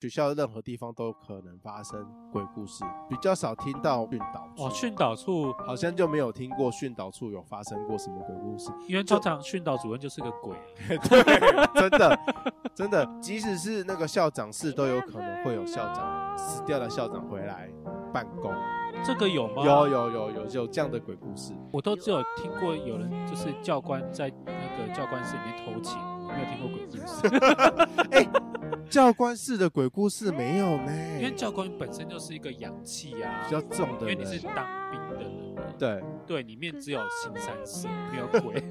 [0.00, 2.02] 学校任何地方都有可能发生
[2.32, 4.64] 鬼故事，比较少听到训导处。
[4.64, 10.56] 哦，训导处好像就没有听过训导处有发生过什么鬼故事，因为通常训导主任就是个鬼。
[10.88, 11.22] 对，
[11.74, 12.18] 真的，
[12.74, 17.68] 真的，即使是那个校长室都有可能会有校长死掉的校长回来
[18.10, 18.50] 办公。
[19.04, 19.62] 这个有吗？
[19.62, 25.98] 有有有有有这样的鬼故事，我都只有听过有人就是教官在那个教官室里面偷情，
[26.34, 27.28] 没有听过鬼故事。
[28.10, 28.28] 哎、欸，
[28.88, 30.92] 教官式的鬼故事没有呢？
[31.18, 34.99] 因为教官本身就是一个阳气啊，比较重的，因为你是当兵的人。
[35.80, 38.62] 对对，里面只有新三色，没有鬼。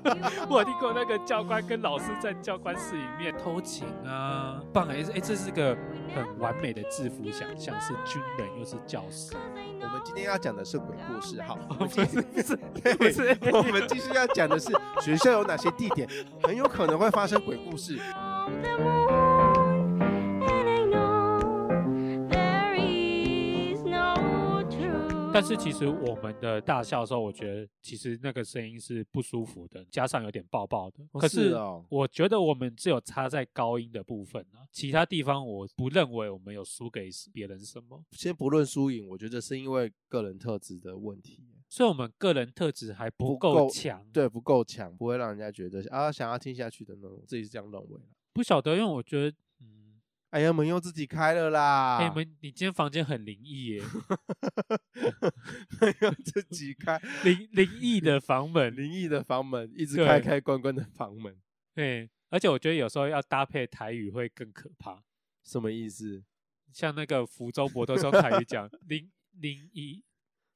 [0.50, 5.74] 我听过那个教官跟老师在教官室里面偷情啊，棒哎哎，这是个
[6.14, 9.34] 很完美的制服想象，是军人又是教师。
[9.80, 12.54] 我们今天要讲的是鬼故事，好，不是不是
[12.96, 16.06] 不是，我们继续要讲的是学校有哪些地点
[16.42, 17.98] 很有可能会发生鬼故事。
[25.40, 30.96] 但是其实我们的大笑的时候，我觉得其实那个声音是不舒服的，加上有点爆爆的。
[31.12, 31.54] 可是
[31.88, 38.02] 我觉得我们只有差在高音的部分啊，其他地方我不认为我们有输给别人什么。
[38.10, 48.00] 先不论输赢，我觉得是因为个人特质的问题，所以我们个人特质还不够强，对，不够强，不会让人家觉得啊想要听下去的那种，自己是这样认为。
[48.32, 49.36] 不晓得，因为我觉得。
[50.30, 51.98] 哎呀，门又自己开了啦！
[51.98, 53.82] 哎，门，你今天房间很灵异耶！
[55.80, 61.34] 门又自己开，灵灵异的房门，灵异的房门，一直开开关关的房门。
[61.74, 65.02] 对，而且我觉得有时候要搭配台语会更可怕。
[65.44, 66.22] 什么意思？
[66.74, 70.04] 像那个福州博都用台语讲灵灵异，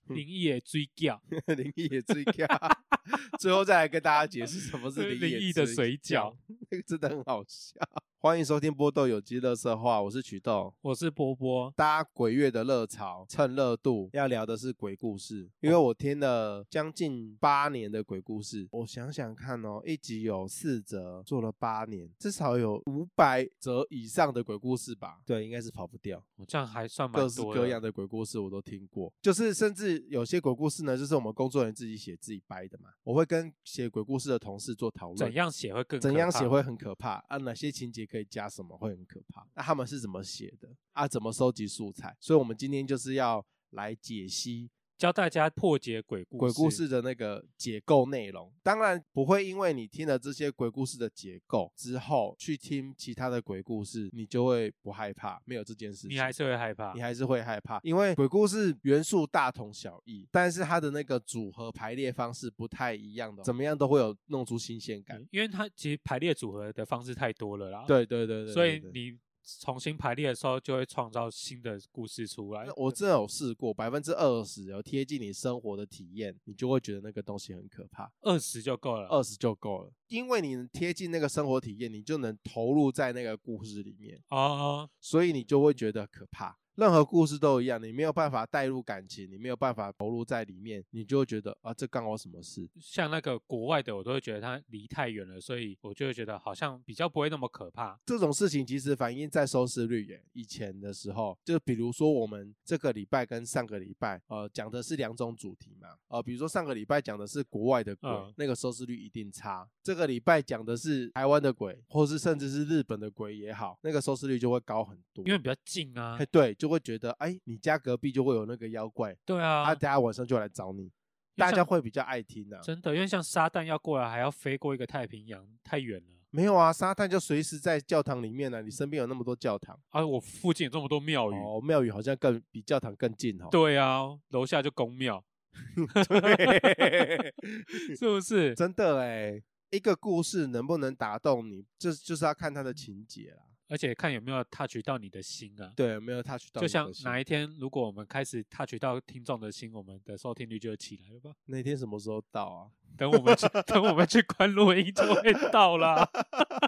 [0.08, 1.22] 灵异的追叫，
[1.56, 2.46] 灵异的水饺。
[3.38, 6.34] 最后再来跟大家解释什么是灵异的水饺，
[6.70, 7.80] 那个真的很好笑。
[8.18, 11.74] 欢迎收听波豆有机乐色话，我是曲豆，我是波波。
[11.76, 25.18] 搭鬼月的热潮，趁热度要聊的是鬼故事，因为我听了将近八年的鬼故事，我想想看哦，一集有四则，做了八年，至少有五百则以上的鬼故事吧？
[25.26, 26.24] 对，应该是跑不掉。
[26.36, 32.90] 我这样还算蛮多，各式各样的鬼故事我都听过，就是甚至有些鬼故事呢，就是我们工作人员自己写自己掰的嘛。
[33.02, 37.36] 我会跟写鬼故事的同事做讨论，怎样写会更怎样写会很可怕啊？
[37.38, 38.06] 哪些情节？
[38.06, 39.46] 可以加什么会很可怕？
[39.54, 41.06] 那他们是怎么写的啊？
[41.08, 42.16] 怎么收集素材？
[42.20, 44.70] 所以，我们今天就是要来解析。
[45.02, 55.42] 教大家破解鬼故事，鬼故事的那个解构内容，当然不会因为你听了这些鬼故事的解构之后，去听其他的鬼故事，你就会不害怕。
[55.44, 67.84] 没有这件事情，你还是会害怕，你还是会害怕，因为鬼故事元素大同小异，但是它的那个组合排列方式不太一样的，怎么样都会有弄出新鲜感，因为它其实排列组合的方式太多了啦。
[67.88, 69.18] 对对对对，所以你。
[69.60, 72.68] 重新排列的时候，就会创造新的故事出来。
[72.76, 78.10] 我真的有试过，百分之二十有贴近你生活的体验，你就会觉得那个东西很可怕。
[78.20, 86.58] 二十就够了，二十就够了，因为你能贴近那个生活体验，你就能投入在那个故事里面哦，所以你就会觉得可怕。
[86.76, 92.66] 任何故事都一样，你没有办法带入感情，你没有办法投入在里面，你就会觉得啊，这干我什么事？
[92.80, 97.98] 像那个国外的，我都会觉得它离太远了，所以我就会觉得好像比较不会那么可怕。
[98.06, 100.22] 这种事情其实反映在收视率耶。
[100.32, 109.68] 以前的时候，就比如说我们这个礼拜跟上个礼拜，呃，讲的是两种主题嘛，呃，比如说上个礼拜讲的是国外的鬼，嗯、那个收视率一定差。
[109.82, 116.18] 这个礼拜讲的是台湾的鬼，或是甚至是日本的鬼也好，那个收视率就会高很多，因为比较近啊。
[116.30, 117.38] 对，就会觉得哎。
[117.44, 120.90] 你家隔壁就会有那个妖怪，对啊，他等下晚上就来找你，
[121.36, 122.60] 大家会比较爱听啊。
[122.62, 126.06] 真的，因为像撒旦要过来，还要飞过一个太平洋，太远了。
[126.30, 128.60] 没有啊，撒旦就随时在教堂里面呢、啊。
[128.62, 133.48] 你身边有那么多教堂啊，我附近有这么多庙宇，哦，庙宇好像更比教堂更近哦。
[133.50, 135.22] 对啊，楼下就公庙，
[137.98, 138.54] 是不是？
[138.54, 143.42] 真的哎，一个故事能不能打动你，这就是要看它的情节啦。
[143.68, 145.72] 而且看有没有 touch 到你的心啊？
[145.74, 146.60] 对，有没有 touch 到。
[146.60, 151.32] 就像哪一天，如果我们开始 touch 到听众的心，我们的收听率就会起来了吧？
[151.46, 152.70] 那天什么时候到啊？
[152.96, 156.06] 等我们去， 等我们去关录音就会到啦。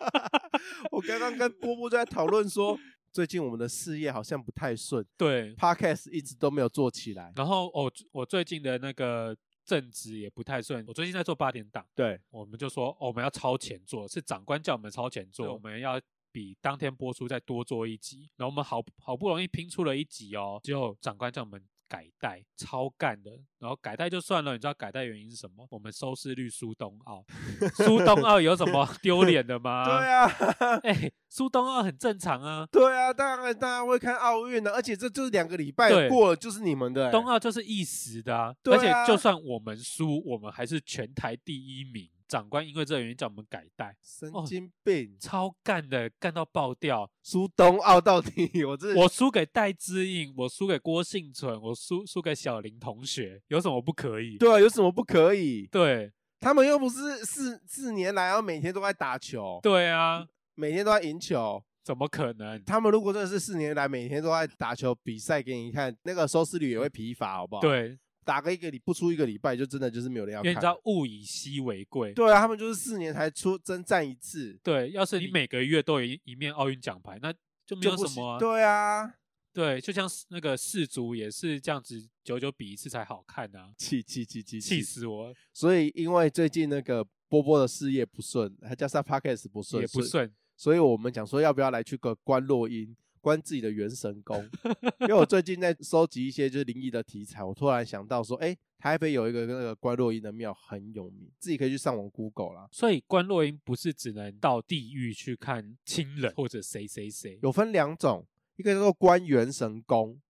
[0.91, 2.79] 我刚刚跟波波在讨论说，
[3.12, 7.32] 最近我们的事业好像不太顺， 对，Podcast 一直都没有做起来。
[7.37, 9.37] 然后我我最近的那个
[9.67, 16.00] 正职也不太顺，我最近在做八点档，对，我们就说、哦、我们要超前做，是长官叫我们超前做，我们要。
[16.34, 23.31] 比当天播出再多做一集，然后我们好好不容易拼出了一集哦，结果长官叫我们改代，超干的。
[23.60, 25.64] 然后改代就算了，你知道改代原因是什么？
[25.70, 27.25] 我们收视率输冬奥，
[27.86, 29.84] 输冬奥有什么丢脸的吗？
[29.84, 30.26] 对啊，
[30.82, 32.66] 哎、欸，输冬奥很正常啊。
[32.72, 37.12] 对啊，当然大家会看奥运的，而且这就是两个礼拜过了就是你们的、欸。
[37.12, 42.10] 冬奥就是一时的啊，而且就算我们输，我们还是全台第一名。
[42.26, 47.11] 长官因为这个原因叫我们改代，神经病，哦、超干的，干到爆掉。
[47.23, 54.37] 输冬奥到底， 我这我输给戴之颖，我输给郭幸存，我输输给小林同学，有什么不可以？
[54.38, 55.67] 对啊，有什么不可以？
[55.71, 59.61] 对，他们又不是四四年来，然后每天都在打球。
[59.62, 62.62] 对啊，每天都在赢球，怎么可能？
[62.65, 67.62] 他们如果真的是四年来每天都在打球比赛给你看，那个收视率也会疲乏，好不好？
[67.62, 67.99] 对。
[68.25, 70.47] 打个一个礼不出一个礼拜，就真的就是没有人要看。
[70.47, 72.12] 因为你知道物以稀为贵。
[72.12, 74.59] 对啊，他们就是四年才出征战一次。
[74.62, 77.32] 对，要是你每个月都有一一面奥运奖牌，那
[77.67, 78.38] 就没有什么、啊。
[78.38, 79.15] 对啊，
[79.53, 83.73] 对，就像那个世足也是这样子，久久比一次才好看啊！
[83.76, 85.32] 气气气气气死我！
[85.53, 92.97] 所以因为最近那个波波的事业不顺，还加上 Podcast 不顺，也不顺，所以我们讲说要不要来去个观落阴。
[93.25, 94.47] 关自己的元神宫，
[95.00, 102.69] 因为我最近在收集一些就是灵异的题材，我突然想到说，哎、欸，台北有一个那个关落音的庙很有名，自己可以去上网 Google 啦。
[102.71, 108.26] 所以关落音不是只能到地狱去看亲人或者谁谁谁，有分两种，
[108.56, 110.21] 一个叫做关元神宫，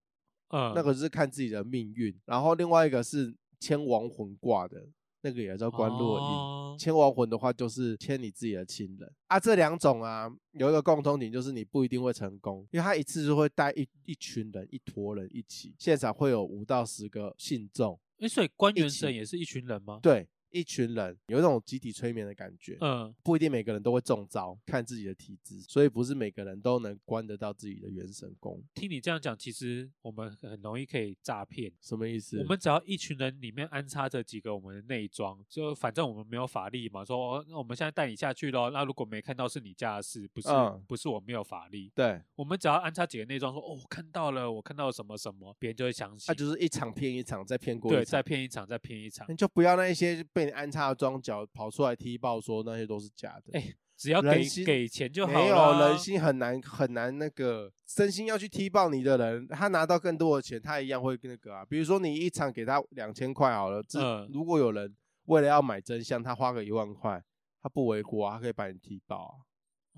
[0.50, 4.86] 嗯，那个是看自己的命运，然后另外一个是牵亡魂卦的。
[5.24, 9.40] 那个也叫关落阴，牵亡魂的话就是牵你自己的亲人啊。
[9.40, 17.98] 这两种啊，有一个共通点，就是你不一定会成功，因为他一次就会带一一群人、一坨人一起，现场会有五到十个信众。
[18.18, 19.98] 诶，所以关元神也是一群人吗？
[20.02, 20.28] 对。
[20.54, 28.62] 一群人有一种集体催眠的感觉，嗯，不一定每个人都会中招，看自己的体质，所以不是每个人都能关得到自己的元神功。
[28.72, 32.38] 听你这样讲，其实我们很容易可以诈骗，什么意思？
[32.38, 38.70] 我们只要一群人里面安插着几个我们的内装，就反正我们没有法力嘛，说哦，那我们现在带你下去咯。
[38.70, 41.90] 那如果没看到是你家的事，不是、嗯、不是我没有法力。
[41.96, 46.26] 对，我们只要安插几个内装，说哦，我看到了，我看到了什么什么，别人就会相信。
[46.28, 49.26] 那、啊、就是一场骗一场，再骗过一场，对，再骗一场，再骗一场。
[49.28, 51.14] 你就不要那一些被你安插的装。
[51.20, 53.58] 脚跑出来踢爆，说那些都是假的。
[53.58, 55.38] 哎，只要给给钱就好了。
[55.38, 61.64] 没有人心很难很难那个，真心要去踢爆你的人，他拿到更多的钱，他一样会那个啊。
[61.64, 64.94] 比如说你一场给他两千块好了，这如果有人
[65.26, 67.22] 为了要买真相，他花个一万块，
[67.62, 69.34] 他不为过啊，他可以把你踢爆啊。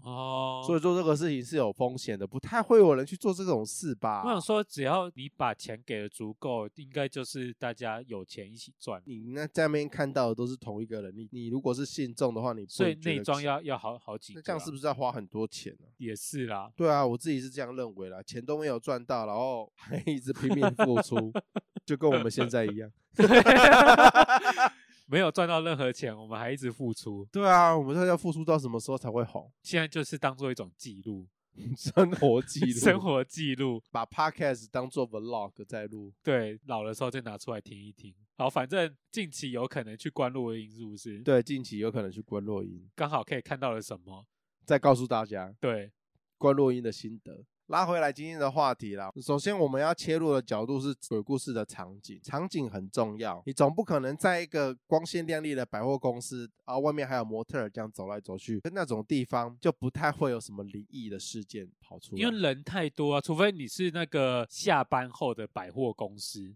[0.03, 4.23] 哦，所以做这个事情是有风险的，不太会有人去做这种事吧？
[4.25, 9.03] 我想说，只要你把钱给的足够，应该就是大家有钱一起赚。
[9.05, 15.87] 你那下面看到的都是同一个人，你你如果是信众的话，你所以内装要要好好几那这样是不是要花很多钱呢？
[15.89, 15.91] 啊？
[15.99, 21.33] 也是啦，对啊，我自己是这样认为啦，钱都没有赚到，然后还一直拼命付出，
[21.85, 22.89] 就跟我们现在一样。
[25.07, 27.27] 没有赚到任何钱，我们还一直付出。
[27.33, 29.51] 对啊，我们说要付出到什么时候才会红？
[29.63, 31.27] 现在就是当做一种记录，
[31.77, 36.13] 生活记录，生活记录，把 podcast 当做 vlog 在录。
[36.23, 38.15] 对，老的时候再拿出来听一听。
[38.37, 41.21] 好，反正近期有可能去观落音，是不是？
[41.21, 44.27] 对，近期有可能去观落音，刚好可以看到了什么，
[44.65, 45.55] 再告诉大家。
[45.61, 45.91] 对，
[46.37, 47.45] 观落音的心得。
[47.69, 49.11] 拉回来今天的话题啦。
[49.21, 53.43] 首先，我们要切入的角度是鬼故事的场景，场景很重要。
[53.45, 63.21] 你总不可能在一个光鲜亮丽的百货公司，啊外面还有模特儿这样走来走去，那种地方就不太会有什么灵异的事件跑出来，因为人太多啊。
[63.21, 66.55] 除非你是那个下班后的百货公司，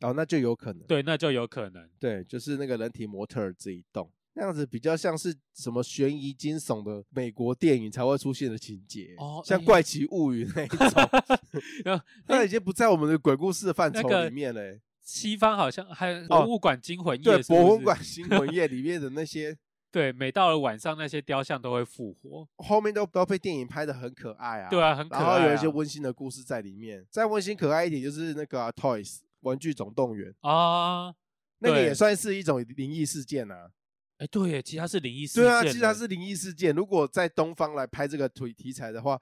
[0.00, 0.82] 哦，那就有可能。
[0.88, 1.88] 对，那就有可能。
[2.00, 4.10] 对，就是那个人体模特儿这一栋。
[4.34, 14.78] 那样子比较像是什么悬疑惊悚的美国电影才会出现的情节，哦，像怪奇物语那一种， 那已经不在我们的鬼故事的范畴里面了。
[15.02, 19.56] 西方好像还有博物馆惊魂夜，对，博物馆惊魂夜里面的那些，
[19.90, 27.04] 对，每到了晚上那些雕像都会复活，后面都都被电影拍的很可爱啊，对啊，很可爱，然后有一些温馨的故事在里面。
[27.10, 31.12] 再温馨可爱一点就是那个 Toys 玩具总动员啊，
[31.58, 33.72] 那个也算是一种灵异事件啊。
[34.20, 35.44] 哎，对耶，其实它是灵异事件。
[35.44, 36.74] 对啊，其实它是灵异事件。
[36.74, 39.18] 如果在东方来拍这个题题材的话，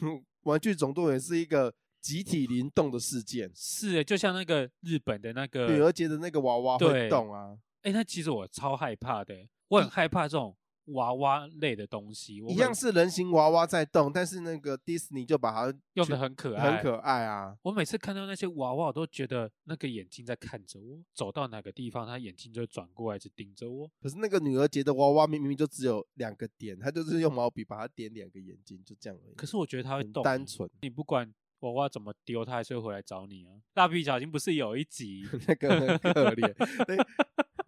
[0.42, 3.48] 《玩具总动员》是一个集体灵动的事件。
[3.54, 7.56] 是，就像那个日本的那个女儿节的那个娃娃会动啊。
[7.82, 10.56] 哎，那其实我超害怕的，我很害怕这种。
[10.86, 17.56] 娃娃类的东西，一样是人形娃娃在动，但是那个迪士尼就把它用的很可爱，很可爱啊！
[17.62, 23.90] 我每次看到那些娃娃，我都觉得那个眼睛在看着我，走到哪个地方，他眼睛就会转过来，就盯着我。
[24.00, 29.34] 可是那个女儿节的娃娃明明就只有两个点，他就是用毛笔把它点两个眼睛，就这样而已。
[29.34, 30.70] 可是我觉得它会动，单纯。
[30.80, 33.50] 你不管娃娃怎么丢，他还是会回来找你啊。
[33.74, 36.54] 蜡笔小新不是有一集 那个很可怜，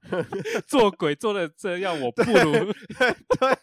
[0.66, 3.16] 做鬼做的这样，我不如对。
[3.38, 3.59] 对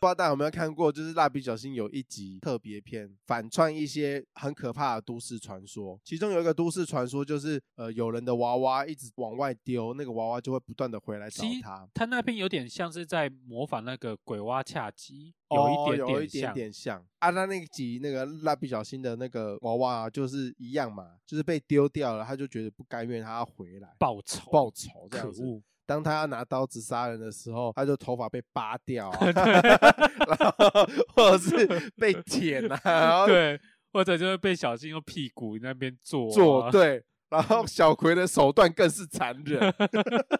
[0.00, 5.98] 不知道大家有没有看过，就是蜡笔小新有一集特别篇，反串一些很可怕的都市传说。
[6.04, 11.88] 其中有一个都市传说，就是呃，有人的娃娃一直往外丢，那个娃娃就会不断的回来找他。
[11.92, 17.06] 他那边有点像是在模仿那个鬼娃恰吉，有一点点像，有一点点像。
[17.18, 25.42] 啊，他那集那个蜡笔小新的那个娃娃啊，就是一样嘛，就是被丢掉了，他就觉得不甘愿，他要回来报仇，报仇这样子。
[25.42, 25.62] 可恶。
[25.88, 33.58] 当他要拿刀子杀人的时候，他就头发被扒掉， 啊，然后或者是被剪啊，然后对，
[33.90, 39.74] 或者就是被小新用屁股那边坐，啊、做对，然后 小葵的手段更是残忍，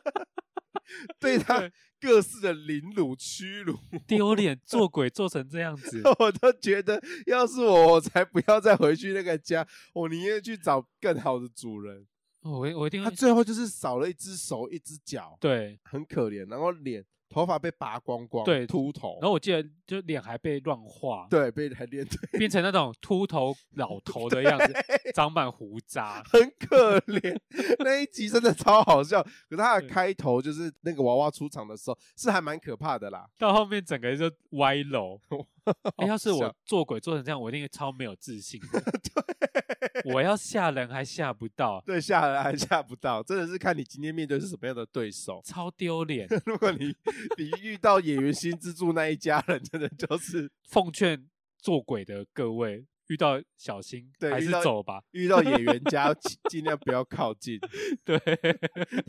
[1.18, 12.06] 对他各式的凌辱屈辱，丢脸，做鬼做成这样子，我都觉得要是我，我才不要再回去那个家，我宁愿去找更好的主人。
[12.42, 16.48] 我我一定，他最后就是少了一只手，一只脚，对，很可怜。
[16.48, 19.18] 然后脸、头发被拔光光，对，秃头。
[19.20, 24.72] 然后我记得，就脸还被乱画，对，被还脸变成那种秃头 老头的样子，
[25.14, 27.38] 长满胡渣，很可怜。
[27.80, 33.28] 那一集真的超好笑，可是他的开头就是那个娃娃出场的时候，是还蛮可怕的啦。
[33.36, 35.20] 到后面整个人就歪楼。
[35.96, 38.80] 哎，要是我做鬼做成这样，我一定会超没有自信的。
[38.80, 46.28] 对，我要吓人还吓不到，对，吓人还吓不到，真的是看你今天面对是什么样的对手，超丢脸。
[46.46, 46.94] 如果你
[47.36, 51.26] 你遇到演员新之助那一家人，真的就是奉劝
[51.58, 55.02] 做鬼的各位，遇到小心，对，还是走吧。
[55.12, 56.14] 遇到演员家
[56.48, 57.58] 尽量不要靠近，
[58.04, 58.18] 对，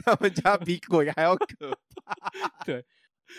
[0.03, 1.69] 他们家比鬼还要可
[2.05, 2.85] 怕，对。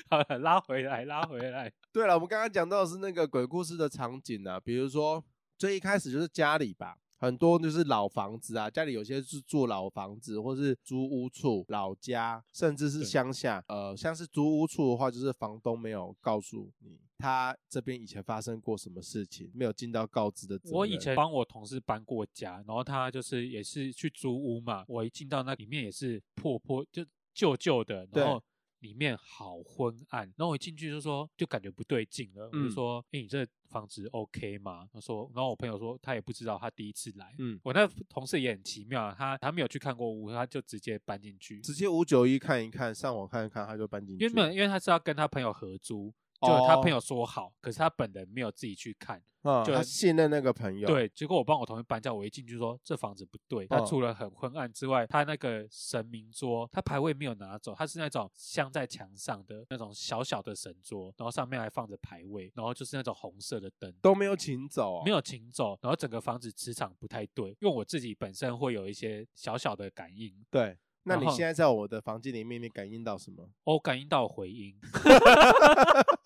[0.09, 1.73] 好了，拉回来，拉回来。
[1.93, 5.25] 对了，我们刚刚讲到的是那个鬼故事的场景啊，比如说
[5.59, 13.63] 最一开始就是家里吧，很多就是老房子啊，家里有些是住老房子，或是租屋处、老家，甚至是乡下。
[13.69, 20.79] 呃，像是租屋处的话，就是房东没有告诉你他这边以前发生过什么事情，没有尽到告知的责任。
[20.79, 27.05] 我以前帮我同事搬过家，然后他就是也是去租屋嘛，我一进到那里面也是破破就
[27.35, 28.43] 旧旧的，然后。
[28.81, 32.51] 里面好昏暗，然后我一进去就说，就感觉不对劲了。
[32.53, 34.89] 嗯、我就说，哎、欸，你这房子 OK 吗？
[34.93, 37.35] 他说，然后我朋友说，他也不知道，他第一次来。
[37.39, 44.27] 嗯，我那同事也很奇妙，他他没有去看过屋，他就直接搬进去，直接五九一看一看，上网看一看，他就搬进去。
[44.27, 46.13] 因为因为他是要跟他朋友合租。
[46.41, 50.87] 就他朋友说好，哦、可是他本人没有自己去看，嗯、就他信任那个朋友。
[50.87, 53.67] 对，结果我帮我同学搬家，我一进去说这房子不对。
[53.67, 70.35] 他除了很昏暗之外，他那个神明桌，他牌位没有拿走，他是那种镶在墙上的那种小小的神桌，然后上面还放着牌位，然后就是那种红色的灯都没有请走、啊，没有请走，然后整个房子磁场不太对，因为我自己本身会有一些小小的感应。
[70.51, 70.79] 对。
[71.05, 73.49] 那你现在在我的房间里面，你感应到什么？
[73.65, 74.77] 我感应到回音，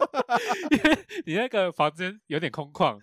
[0.71, 2.99] 因为你那个房间有点空旷，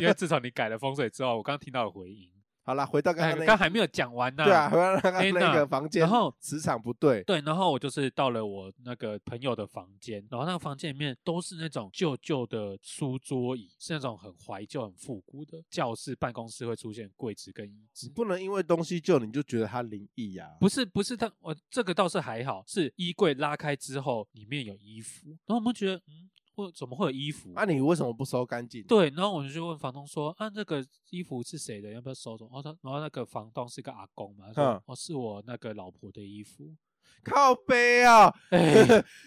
[0.00, 2.30] 因为自从你改了风水之后，我刚听到了回音。
[2.64, 4.44] 好了，回到刚刚那，刚还没有讲完呢。
[4.44, 7.20] 对啊，回到刚刚那个房间，然后磁场不对。
[7.24, 18.08] 对，然后我就是到了我那个朋友的房间，然后那个房间里面都是那种旧旧的书桌椅，是那种很怀旧、很复古的教室、办公室会出现柜子跟椅子。
[18.10, 20.48] 不能因为东西旧你就觉得它灵异呀？
[20.60, 26.30] 不是，不是，它我这个倒是还好，是衣柜拉开之后里面有衣服，然后我们觉得嗯。
[26.54, 27.50] 或怎么会有衣服？
[27.54, 28.82] 那、啊、你为什么不收干净？
[28.84, 31.90] 对，然后我就去问房东说：“啊，那个衣服是谁的？
[31.92, 36.74] 要不要收走？”哦，他然后那个房东是个阿公嘛，他说：“嗯、哦，是我那个老婆的衣服。”
[37.24, 38.32] 靠背啊！
[38.50, 38.84] 哎，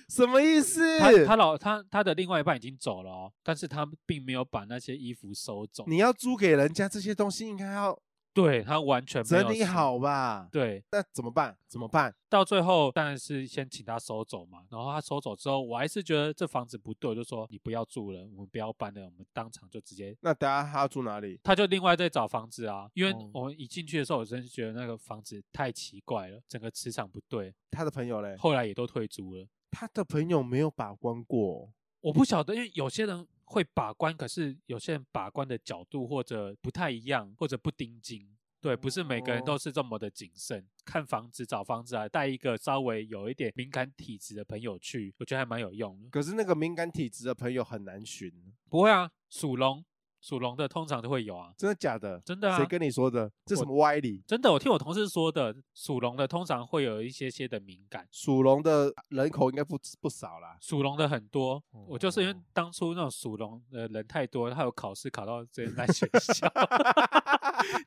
[0.10, 1.00] 什么意思？
[1.00, 5.86] 他他老他他的另外一半已经走了哦，但是他并没有把那些衣服收走。
[5.88, 7.98] 你要租给人家这些东西，应该要。
[8.36, 10.50] 对，他完全没有整理好吧？
[10.52, 11.58] 对，那怎么办？
[11.70, 12.14] 怎么办？
[12.30, 14.60] 到最后当然是先请他收走嘛。
[14.70, 20.14] 然后他收走之后，我还是觉得这房子不对，我就说你不要住了，我们不要搬了，我们当场就直接。
[20.20, 21.40] 那等下他要住哪里？
[21.42, 27.56] 他就另外再找房子啊，因为我们一进去的时候，我真是觉得那个房子太奇怪了，整个磁场不对。
[27.72, 28.36] 他的朋友嘞？
[28.36, 29.48] 后来也都退租了。
[29.72, 38.28] 他的朋友没有把关过，我不晓得，因为有些人会把关，可是有些人把关的角度或者不太一样，或者不盯紧。
[38.60, 40.60] 对，不是每个人都是这么的谨慎。
[40.60, 46.10] 哦、看房子、找房子啊，带一个稍微有一点敏感体质的朋友去，我觉得还蛮有用的。
[46.10, 48.32] 可是那个敏感体质的朋友很难寻。
[48.68, 49.86] 不会啊，属龙、
[50.26, 51.54] 属龙的通常都会有啊。
[51.56, 52.20] 真的假的？
[52.22, 52.58] 真的啊。
[52.58, 53.32] 谁跟你说的？
[53.46, 54.24] 这什么歪理？
[54.26, 58.08] 真的，我听我同事说的，属龙的通常会有一些些的敏感。
[58.10, 60.58] 属龙的人口应该不不少啦。
[60.60, 66.52] 属龙的很多，哦、我就是因为当初那种属龙的人太多，他有考试考到这边来学 校，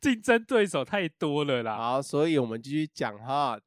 [0.01, 1.77] 竞争对手太多了啦。
[1.77, 3.59] 好，所以我们继续讲哈，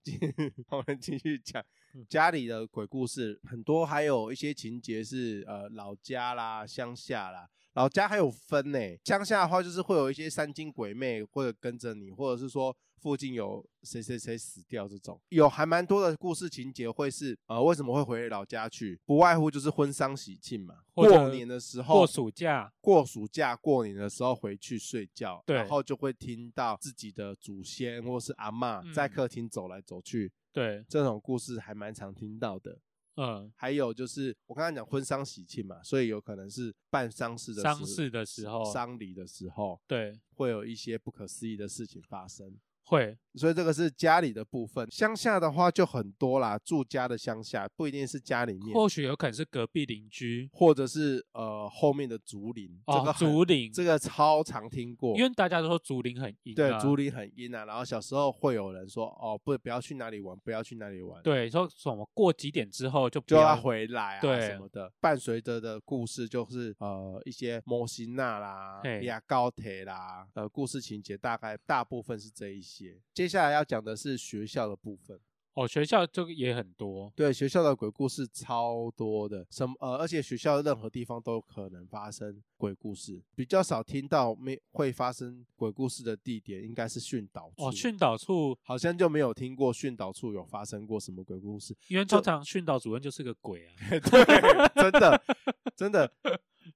[0.70, 1.62] 我们继续讲。
[2.08, 7.50] 家里的鬼故事很多，还有一些情节是呃老家啦、乡下啦。
[7.74, 19.00] 老家还有分呢，乡下的话就是会有一些山精鬼魅或者跟着你，或者是说附近有谁谁谁死掉这种，有还蛮多的故事情节会是呃为什么会回老家去？
[19.06, 30.25] 不外乎就是婚丧喜庆嘛，过年的时候，过暑假，过暑假过年的时候回去睡觉，对，然后就会听到自己的祖先或是阿嬷在客厅走来走去。
[30.25, 32.78] 嗯对，这种故事还蛮常听到的。
[33.15, 42.58] 嗯，还有就是我刚才讲婚丧喜庆嘛，所以有可能是办丧事的丧事的时候，丧礼的时候，对，会有一些不可思议的事情发生。
[42.84, 44.89] 会，所以这个是家里的部分。
[44.91, 52.69] 乡下的话就很多啦，住家的乡下不一定是家里面，或许有可能是隔壁邻居，或者是呃后面的竹林。
[52.85, 56.55] 哦，这个竹林，这个超常听过，因为大家都说竹林很阴啊。
[56.55, 57.65] 对，竹林很阴啊。
[57.65, 61.21] 然后小时候会有人说，哦，不，不要去哪里玩，不要去哪里玩。
[61.23, 64.91] 对，说什么过几点之后就不就要回来啊，对什么的。
[65.00, 73.00] 伴随着的故事就是呃一些摩西娜啦、亚高铁啦，呃故事情节大概大部分是这一些。
[73.22, 73.62] 接下来要。
[73.62, 75.20] 要讲的是学校的部分
[75.54, 93.74] 哦，学校这个也很多，对，学校的鬼故事超多的，什么呃，而且学校的任何地方都有可能发生鬼故事，比较少听到没会发生鬼故事的地点应该是训导处哦，训导处好像就没有听过训导处有发生过什么鬼故事，因为通常训导主任就是个鬼啊，
[94.10, 95.22] 对，真的
[95.78, 96.12] 真的，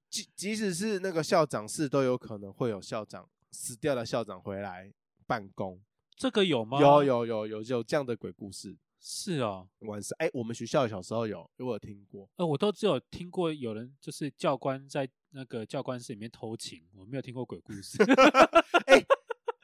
[0.07, 4.93] 即即使是那个校长室都有可能会有校长死掉的校长回来
[5.25, 5.81] 办公。
[6.15, 6.79] 这个有吗？
[6.79, 9.67] 有有有有有这样的鬼故事，是哦。
[9.79, 12.29] 晚上哎，我们学校小时候有，我有听过。
[12.37, 17.97] 呃，我都只有听过有人就是教官在那个教官室里面偷情，我没有听过鬼故事。
[18.87, 19.05] 哎，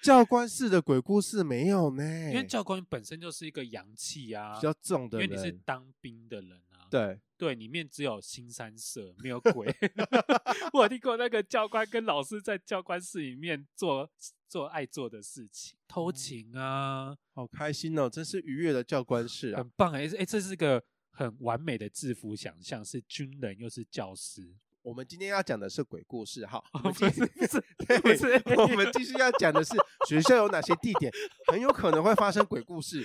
[0.02, 6.88] 教官室的鬼故事没有呢，因为教官本身就是一个阳气啊，比较重的人，因为你是当兵的人啊。
[6.90, 9.74] 对对，里面只有新三色，没有鬼。
[10.74, 14.12] 我听过那个教官跟老师在教官室里面做
[14.52, 18.10] 做爱做的事情，偷情啊，好开心哦！
[18.10, 24.54] 真是愉悦的教官室啊，很棒哎哎，这是个很完美的制服想象，是军人又是教师。
[24.82, 27.64] 我们今天要讲的是鬼故事，哈，不是不是
[28.02, 29.74] 不是，我们继续要讲的是
[30.10, 31.10] 学校有哪些地点
[31.48, 33.02] 很有可能会发生鬼故事，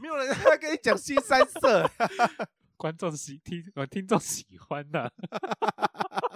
[0.00, 1.88] 没有人在跟你讲新三色。
[2.76, 5.12] 观众喜听，我听众喜欢的。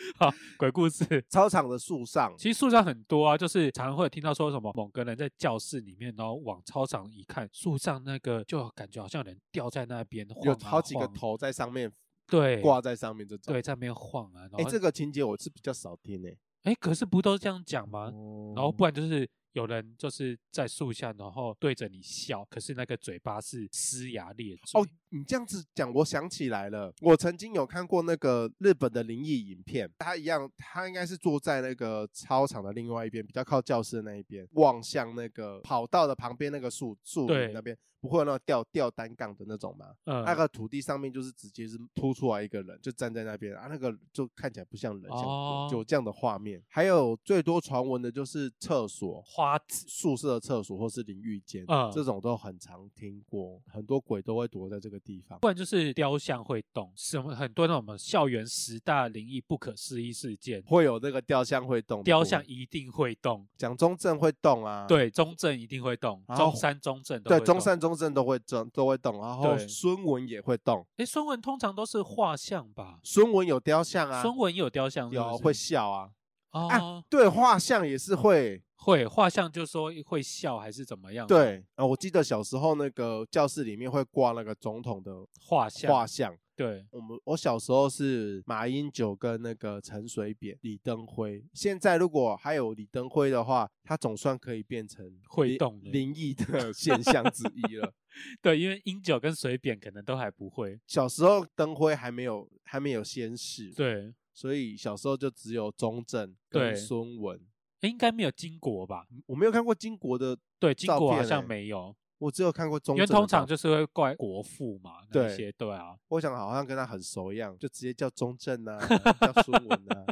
[0.18, 1.24] 好，鬼故事。
[1.28, 11.92] 操场的树上，其实树上很多啊，就是常常会听到说什么，某个人在教室里面，然后往操场一看，树上那个就感觉好像有人吊在那边，晃啊，有好几个头在上面，
[12.26, 14.48] 对，挂在上面这种，对，在那边晃啊。
[14.52, 16.38] 哎、欸，这个情节我是比较少听诶、欸。
[16.64, 18.10] 哎、欸，可是不都是这样讲吗？
[18.14, 19.28] 哦、然后不然就是。
[19.58, 24.80] 有人就是在树下，然后对着你笑，可是那个嘴巴是呲牙咧嘴。
[24.80, 37.76] 哦，你这样子讲，我想起来了，我曾经有看过那个日本的灵异影片，他一样，他应该是坐在那个操场的另外一边，比较靠教室的那一边，望向那个跑道的旁边那个树树林那边。
[38.00, 39.86] 不会有那种吊吊单杠的那种吗？
[40.04, 46.62] 嗯，那个土地上面就是直接是凸出来一个人，就站在那边啊，那个就看起来不像人，像就这样的画面。
[46.68, 55.36] 还有最多传闻的就是厕所、花子、宿舍的厕所或是淋浴间，嗯，这种都很常听过，很多鬼都会躲在这个地方。
[55.40, 67.87] 不然就是雕像会动，什么很多那种校园十大灵异不可思议事件，会有那个雕像会动，雕像一定会动，讲中正会动啊，对，中正一定会动，中山中正对，中山中。
[67.88, 70.86] 中正都会动，都会动，然后孙文也会动。
[70.96, 72.98] 哎，孙文通常都是画像吧？
[73.02, 76.10] 孙文有雕像啊，孙文有雕像是不是，有会笑啊。
[76.50, 81.26] 哦、啊，对，画像也是会会画像，就说会笑还是怎么样？
[81.26, 86.34] 对啊，我记得小时候那个教室里面会挂那个总统的画像，画像。
[86.58, 91.44] 对，我们我小时候是马英九跟那个陈水扁、李登辉。
[91.54, 97.94] 现在如果还有李登辉的话，他总算可以变成会动灵异的现象之一了。
[98.42, 100.76] 对，因为英九跟水扁可能都还不会。
[100.84, 107.40] 小时候登辉还没有还没有先逝，对，所以小时候就只有中正跟孙文，
[107.82, 109.06] 应该没有金国吧？
[109.26, 111.94] 我没有看过金国的，对，金国好像没有。
[112.18, 115.96] 我只有看过中正，因为通常就是会怪国父嘛，那些对，对啊。
[116.08, 118.78] 我想好像跟他很熟一样，就直接叫中正啊，
[119.20, 120.04] 叫苏文啊。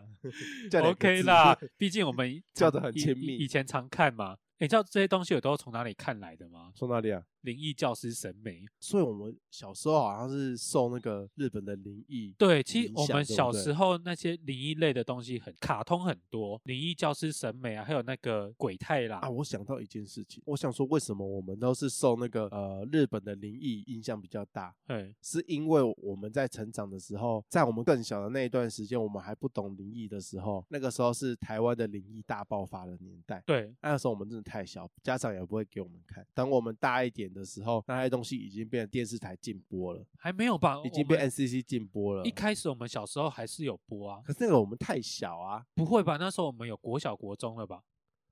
[0.91, 4.37] OK 啦， 毕竟我们叫得很亲密，以前常看嘛。
[4.59, 6.73] 你知道这些东西我都是从哪里看来的吗？
[6.75, 7.23] 从哪里啊？
[7.47, 12.35] 灵异教师审美，所以我们小时候好像是受那个日本的灵异。
[12.37, 19.31] 对，其实我们小时候那些灵异类的东西很卡通很多，灵异教师审美啊，还有那个鬼太郎啊。
[19.31, 24.75] 我想到一件事情，我想说为什么我们都是受那个呃日本的灵异印象比较大？
[24.89, 33.41] 对，是因为我们在成长的时候，在我们更小的那一段时间，我们还不懂灵异的时候，那个时候是台湾的灵异大爆发的年代。
[33.47, 36.27] 对，那个时候我们真的太小，家长也不会给我们看。
[36.35, 40.81] 等我们大一点的时候，那些东西已经变成电视台禁播了，还没有吧？
[40.85, 42.25] 已经被 NCC 禁播了。
[42.25, 46.17] 一开始我们小时候还是有播啊，可是那个我们太小啊，不会吧？
[46.17, 47.83] 那时候我们有国小国中了吧？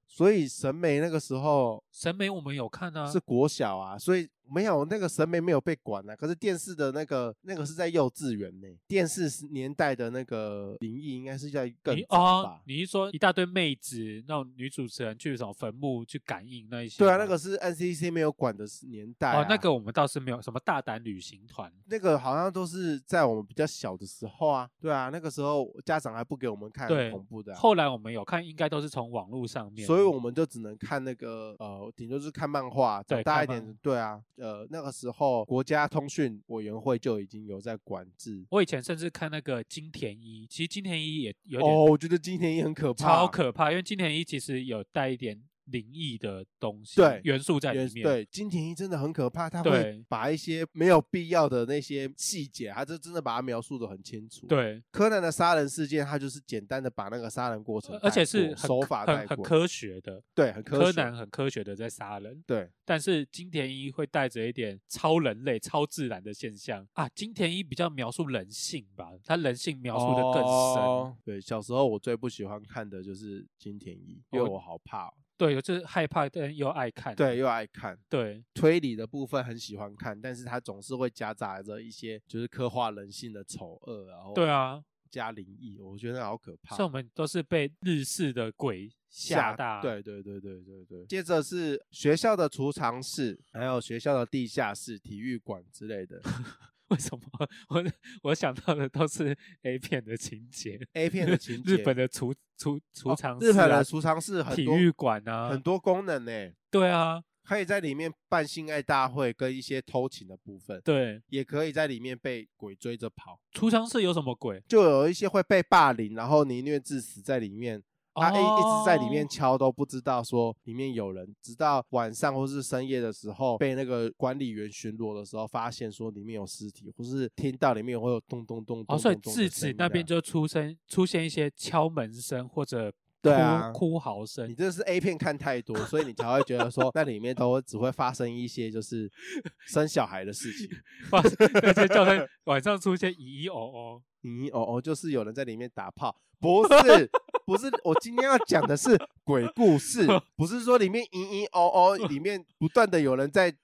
[0.06, 4.28] 所以审美那个时候，审美我们有看啊，是国小啊，所以。
[4.50, 12.60] 没有那个审美没有被管啊，可是电视的那个那个是在幼稚园内，电视年代的那个灵异应该是在更早吧？
[12.66, 16.98] 你是说一大堆妹子那种女主持人去什么坟墓去感应那一些？
[16.98, 19.42] 对啊，那个是 NCC 没有管的年代啊。
[19.42, 24.68] 哦，那个我们倒是没有什么大胆旅行团，那个好像都是在我们比较小的时候啊。
[24.80, 27.58] 对啊，那个时候家长还不给我们看很恐怖的啊。
[27.58, 33.64] 后来我们有看，应该都是从网络上面，所以我们就只能看那个呃，顶多是看漫画，长大一点。
[33.82, 35.44] 对啊，呃，那个时候。
[35.44, 38.44] 国家通讯委员会就已经有在管制。
[38.50, 45.42] 我以前甚至看那个金田一，其实金田一也有点哦，我觉得金田一很可怕，超可怕，因为金田一其实有带一点。
[45.66, 48.02] 灵异的东西，对元素在里面。
[48.02, 54.46] 对，金田一真的很可怕，他会把一些没有必要的那些细节，他就真的把它描述的很清楚。
[54.46, 60.22] 对，柯南的杀人事件，他就是简单的把那个杀人过程，而且是手法很很科学的。
[60.34, 60.84] 对，很科学。
[60.84, 62.42] 柯南很科学的在杀人。
[62.46, 67.08] 对，但是金田一会带着一点超人类、超自然的现象啊。
[67.14, 70.82] 金田一比较描述人性吧，他人性描述的更深。
[70.82, 71.16] 哦。
[71.24, 75.12] 对，小时候我最不喜欢看的就是金田一，因为我好怕。
[75.36, 77.14] 对，就是害怕，但又爱看。
[77.14, 77.98] 对，又爱看。
[78.08, 86.76] 对，推理的部分很喜欢看，但是它总是会夹杂着一些，就是刻画人性的丑恶，然后对啊，加灵异，我觉得好可怕。
[86.76, 89.80] 所以我们都是被日式的鬼吓大。
[89.80, 91.06] 对对对对对对。
[91.06, 96.20] 接着是学校的储藏室，还有学校的地下室、体育馆之类的。
[96.88, 97.22] 为什么
[97.68, 97.84] 我
[98.22, 100.78] 我想到的都是 A 片的情节？
[100.92, 106.50] A 片的情节，日本的储储储藏室、啊哦，日本的储藏室很多，体育馆啊，很多功能呢。
[106.70, 110.80] 对啊，可以在里面办性爱大会跟一些偷情的部分。
[110.84, 113.40] 对，也可以在里面被鬼追着跑。
[113.52, 114.62] 储藏室有什么鬼？
[114.68, 117.82] 就有一些会被霸凌，然后凌虐致死在里面。
[118.14, 128.96] 他一一直在里面敲，都不知道说里面有人，直到晚上或是深夜的时候，被那个管理员巡逻的时候，发现说里面有尸体，或是听到里面会有咚咚咚咚。
[128.96, 134.48] 哦，所以自此那边就出声出现一些敲门声或者哭对啊哭嚎声。
[134.48, 139.10] 你这是 A 片看太多，所以你才会觉得说那里面都只会发生一些就是
[139.66, 140.68] 生小孩的事情，
[141.10, 141.32] 发生
[141.62, 147.10] 那些叫他晚上出现咦咦哦哦咦咦哦哦，就是有人在里面打炮，不是。
[147.46, 153.54] 不是，我今天要讲的是鬼故事， 不是说里面咦咦哦哦，里面不断的有人在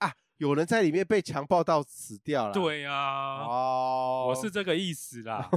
[0.00, 2.52] 啊，有人在里面被强暴到死掉了。
[2.52, 5.48] 对呀、啊，哦，我是这个意思啦。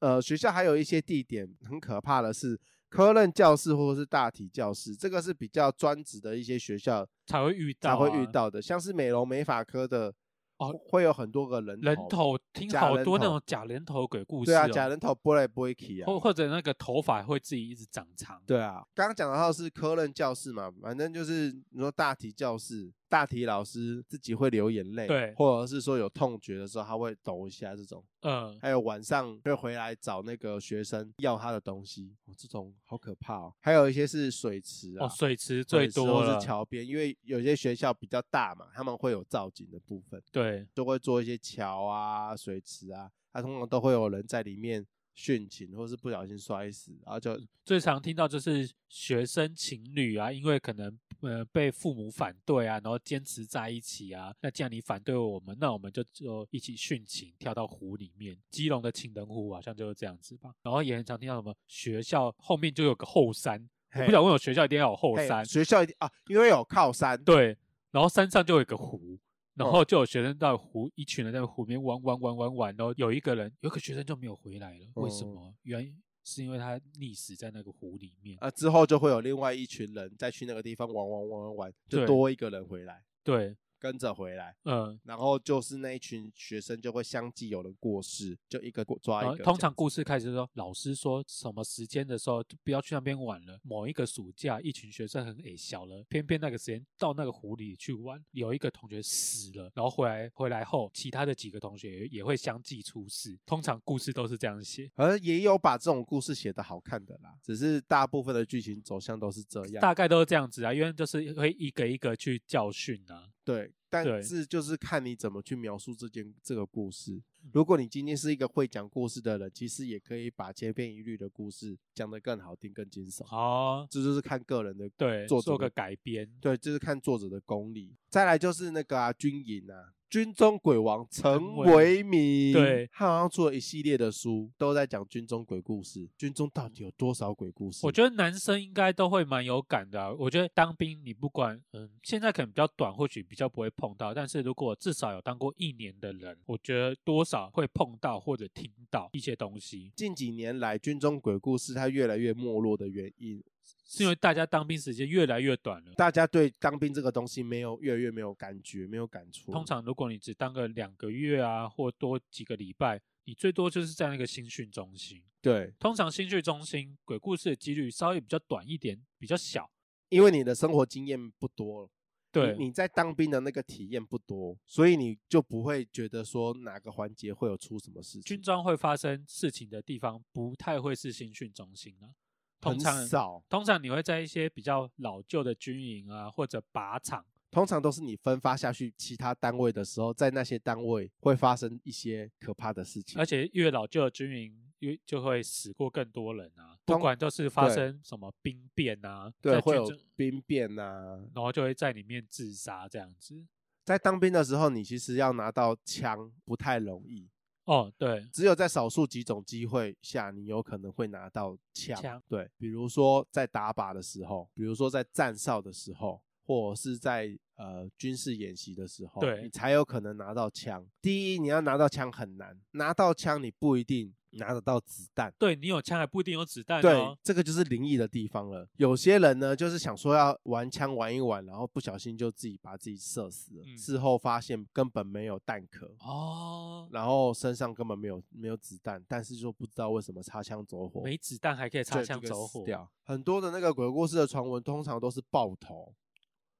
[0.00, 10.12] 呃，学校还有一些地点很可怕的是科任教室或者是大体教室，这个是比较专职的一些学校才会遇到、啊、才会遇到的，像是美容美发科的。
[10.58, 14.52] 哦，会有很多个人头人头，听好多那种假人头鬼故事、哦。
[14.52, 18.38] 对啊，假人头拨来拨去啊，或或者那个头发会自己一直长长。
[18.46, 22.92] 对啊，刚刚讲到的是科任教室嘛，反正就是你说大体教室。
[23.10, 33.52] 大体老师自己会流眼泪，对，或者是说有痛觉的时候他会抖一下这种，嗯，还有晚上会回来找那个学生要他的东西，哦，这种好可怕哦。
[33.60, 44.86] 还有一些是水池啊，哦，水池最多是桥边，因为有些学校比较大嘛，他们会有造景的部分，对，就会做一些桥啊、水池啊，他通常都会有人在里面。
[45.16, 54.34] 殉情，或是不小心摔死，然后就最常听到就是学生情侣啊，因为可能呃被父母反对啊，然后坚持在一起啊。
[54.40, 58.36] 那既然你反对我们，那我们就就一起殉情，跳到湖里面。
[58.50, 60.54] 基隆的情人湖好像就是这样子吧。
[60.62, 67.22] 然后也很常听到什么学校后面就有个后山，我不晓得为什么学校一定要有后山，学校一定啊，因为有靠山。
[67.22, 67.56] 对，
[67.90, 69.18] 然后山上就有一个湖。
[69.64, 74.86] 然后就有学生到湖，一群人在湖边玩玩玩玩玩，然后有一个人，有个学生就没有回来了。
[74.94, 75.54] 为什么？
[75.62, 75.94] 原因
[76.24, 78.36] 是因为他溺死在那个湖里面。
[78.40, 83.02] 啊，之后就会有另外一群人再去那个地方玩玩玩玩玩，就多一个人回来。
[83.22, 83.56] 对。
[83.80, 89.42] 跟着回来，嗯，然后就是那一群学生就会相继有人过世，就一个抓一个。
[89.42, 93.58] 通常故事开始说，老师说什么时间的时候就不要去那边玩了。
[93.62, 103.38] 某一个暑假，一群学生很矮小了，偏偏那个时间到那个湖里去玩，有一个同学死了，然后回来回来后，其他的几个同学也会相继出事。
[103.46, 113.30] 通常故事都是这样写，而也有把这种故事写得好看的啦，只是大部分的剧情走向都是这样，大概都是这样子啊，因为就是会一个一个去教训啊。
[113.44, 117.20] 对，但是就是看你怎么去描述这件这个故事。
[117.52, 123.24] 如果你今天是一个会讲故事的人，其实也可以把千篇一律的故事讲得更好听、更惊悚。
[123.34, 126.30] 哦，这就是看个人的对作者做个改编。
[126.40, 127.96] 对，就是看作者的功力。
[128.10, 129.94] 再来就是那个啊，军营啊。
[130.10, 136.10] 军中鬼王陈为民，对，他好像出了一系列的书，都在讲军中鬼故事。
[136.18, 137.86] 军中到底有多少鬼故事？
[137.86, 140.12] 我觉得男生应该都会蛮有感的啊。
[140.18, 144.12] 我觉得当兵，你不管，嗯，现在可能比较短，或许比较不会碰到。
[144.12, 149.92] 但是如果至少有当过一年的人，我觉得多少会碰到或者听到一些东西。
[149.94, 153.40] 近几年来，军中鬼故事它越来越没落的原因。
[153.86, 159.50] 是因为大家当兵时间越来越短了，大家对当兵这个东西没有越来越没有感觉，没有感触。
[159.50, 165.22] 通常如果你只当个两个月啊，或多几个礼拜，你最多就是在那个新训中心。
[165.40, 169.70] 对，通常新训中心鬼故事的几率稍微比较短一点，比较小，
[170.08, 171.90] 因为你的生活经验不多。
[172.32, 178.22] 对，你，你在当兵的那个体验不多，所以你就不会觉得说哪个环节会有出什么事情。
[178.22, 182.14] 军装会发生事情的地方，不太会是新训中心啊。
[182.60, 193.18] 通常很少，通常你会在一些比较老旧的军营啊，或者靶场，通常都是你分发下去其他单位的时候，在那些单位会发生一些可怕的事情。
[193.18, 203.42] 而且越老旧的军营，越就会死过更多人啊，不管都是发生什么兵变啊，对，会有兵变啊，然后就会在里面自杀这样子。
[203.84, 207.28] 在当兵的时候，你其实要拿到枪不太容易。
[207.64, 211.96] 哦，对，只有在少数几种机会下，你有可能会拿到枪。
[212.00, 220.84] 枪，对，比如说在打靶的时候，比如说在站哨的时候，或者是在呃军事演习的时候，对，你才有可能拿到枪。
[221.00, 224.14] 第一，你要拿到枪很难，拿到枪你不一定。
[224.32, 226.82] 拿得到子弹，对，你有枪还不一定有子弹哦。
[226.82, 228.68] 对，这个就是灵异的地方了。
[228.76, 233.62] 有些人呢，就是想说要玩枪玩一玩，然后不小心就自己把自己射死了。
[233.66, 242.88] 嗯、事后发现根本没有弹壳哦，然后身上根本没有没有子弹，但是就不知道为什么擦枪走火，没子弹还可以擦枪走火掉。
[243.02, 245.92] 很多的那个鬼故事的传闻，通常都是爆头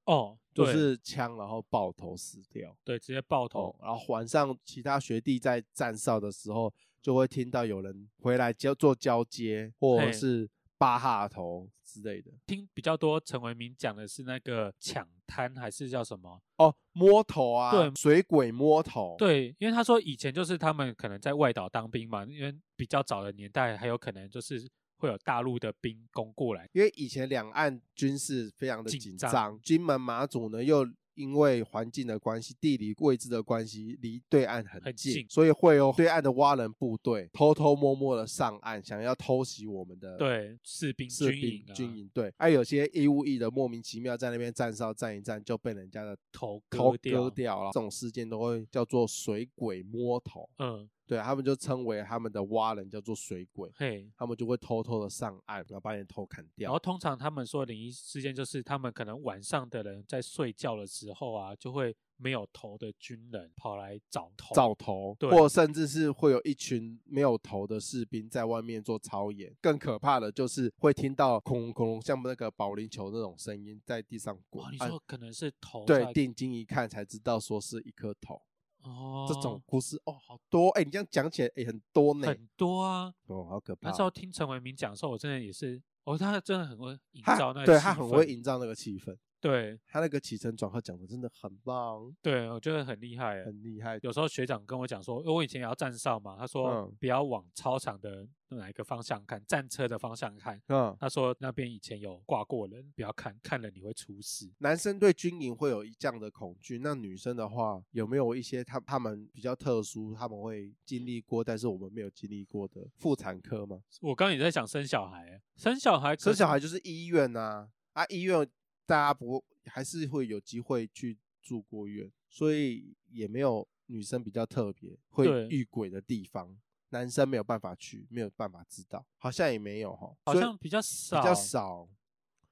[0.06, 3.68] 哦，就是枪然后爆头死掉，对，直接爆头。
[3.68, 6.74] 哦、然后晚上其他学弟在站哨的时候。
[7.02, 12.30] 就会听到有人回来交做交接，或者是巴哈头之类的。
[12.46, 16.40] 听比较多，陈为民讲的是那个抢滩，还是叫什么？
[16.56, 19.14] 哦，摸头啊，对，水鬼摸头。
[19.18, 30.86] 对，因为他说以前就是他们可能在外岛当兵嘛，因为比较早的年代还有可能就是会有大陆的兵攻过来，因为以前两岸军事非常的紧张，紧张，金门马祖呢又。
[31.20, 42.10] 因为环境的关系、地理位置的关系，离对岸很近，很近，所以会有对岸的蛙人部队偷偷摸摸的上岸，想要偷袭我们的对士兵士兵军营。
[42.14, 47.70] 对，还、啊、有些义务役的莫名其妙在那边站哨站一站，就被人家的头割掉，割掉了。
[47.72, 50.48] 这种事件都会叫做水鬼摸头。
[50.58, 50.88] 嗯。
[51.10, 56.68] 对，他们就称为他们的蛙人叫做水鬼，嘿，他们就会偷偷的上岸，然后把你头砍掉。
[56.68, 69.52] 然后通常他们说的灵异事件就是他们可能晚上的人在睡觉的时候啊，就会没有头的军人跑来找头，找头，对，或甚至是会有一群没有头的士兵在外面做操演。
[69.60, 74.64] 更可怕的就是会听到空隆空隆像那个保龄球那种声音在地上滚。
[74.64, 75.84] 哦，你说可能是头？
[75.84, 78.40] 对，定睛一看才知道说是一颗头。
[78.82, 80.84] 哦，这种故事哦，好多哎、欸！
[80.84, 83.88] 你这样讲起来，哎、欸，很多呢，很多啊，哦，好可怕。
[83.88, 89.16] 那时候听陈伟明讲的时候，我真的也是，哦，他真的很会营造那个，对，他很会营造那个气氛。
[89.40, 93.98] 对，他那个起承转合讲的真的很棒，对，我觉得很厉害，很厉害。
[94.02, 100.60] 有时候学长跟我讲说，因为我以前也要站哨嘛，他说不要往操场的哪一个方向看，战车的方向看。
[100.68, 104.50] 嗯，他说那边以前有挂过人，不要看，看了你会出事。
[104.58, 113.80] 男生对军营会有这样的恐惧，那女生的话有没有一些他他们比较特殊，他们会经历过，但是我们没有经历过的妇产科吗？
[114.02, 118.46] 我刚刚也在想生小孩，生小孩，生小孩就是医院呐，啊，医院
[118.90, 119.44] 大家不。
[119.66, 126.58] 还是会有机会去住过院，所以也没有女生比较特别会遇鬼的地方。
[126.88, 131.88] 男生没有办法去，没有办法知道，好像也没有哈，好像比较少，比较少，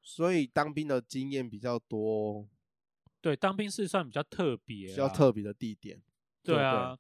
[0.03, 2.47] 所以当兵的经验比较多。
[3.23, 6.01] 对，当兵是算比较特别，比较特别的地点。
[6.43, 6.95] 对啊，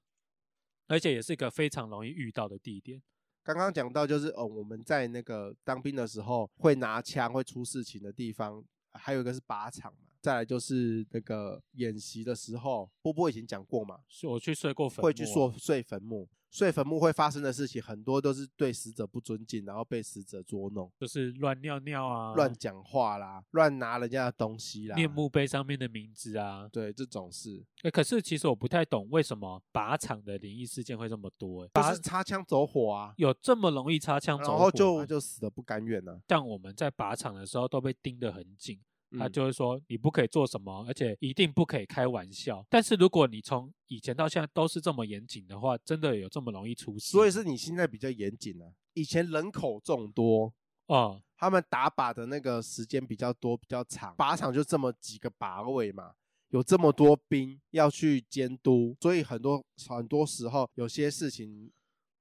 [0.86, 3.00] 对，而且也是一个非常容易遇到的地点。
[3.42, 10.08] 刚刚讲到就是哦，我们在那个当兵的时候会拿枪会出事情的地方，还有一个是靶场嘛。
[10.20, 16.28] 再来就是那个演习的时候，波波以前讲过嘛，是我去睡过坟墓，会去说睡坟墓。
[16.50, 27.64] 睡坟墓会发生的事情很多都是对死者不尊敬，然后被死者捉弄，就是乱尿尿啊，乱讲话啦，乱拿人家的东西啦，念墓碑上面的名字啊，对，这种事。
[27.78, 36.20] 哎、欸，可是其实我不太懂为什么靶场的灵异事件会这么多、就是擦枪走火啊，有这么容易擦枪走火，然后就就死的不甘愿呢、啊。
[36.28, 38.80] 像我们在靶场的时候都被盯得很紧。
[39.16, 42.64] 他就会说你不可以做什么，而且一定不可以开玩笑。
[42.68, 47.10] 但是如果你从以前到现在都是这么严谨的话，真的有这么容易出事？
[47.10, 48.66] 所以是你现在比较严谨啊。
[48.94, 50.52] 以前人口众多
[50.86, 54.14] 啊，他们打靶的那个时间比较多，比较长。
[54.16, 56.12] 靶场就这么几个靶位嘛，
[56.48, 61.70] 有这么多兵要去监督，所以很多很多时候有些事情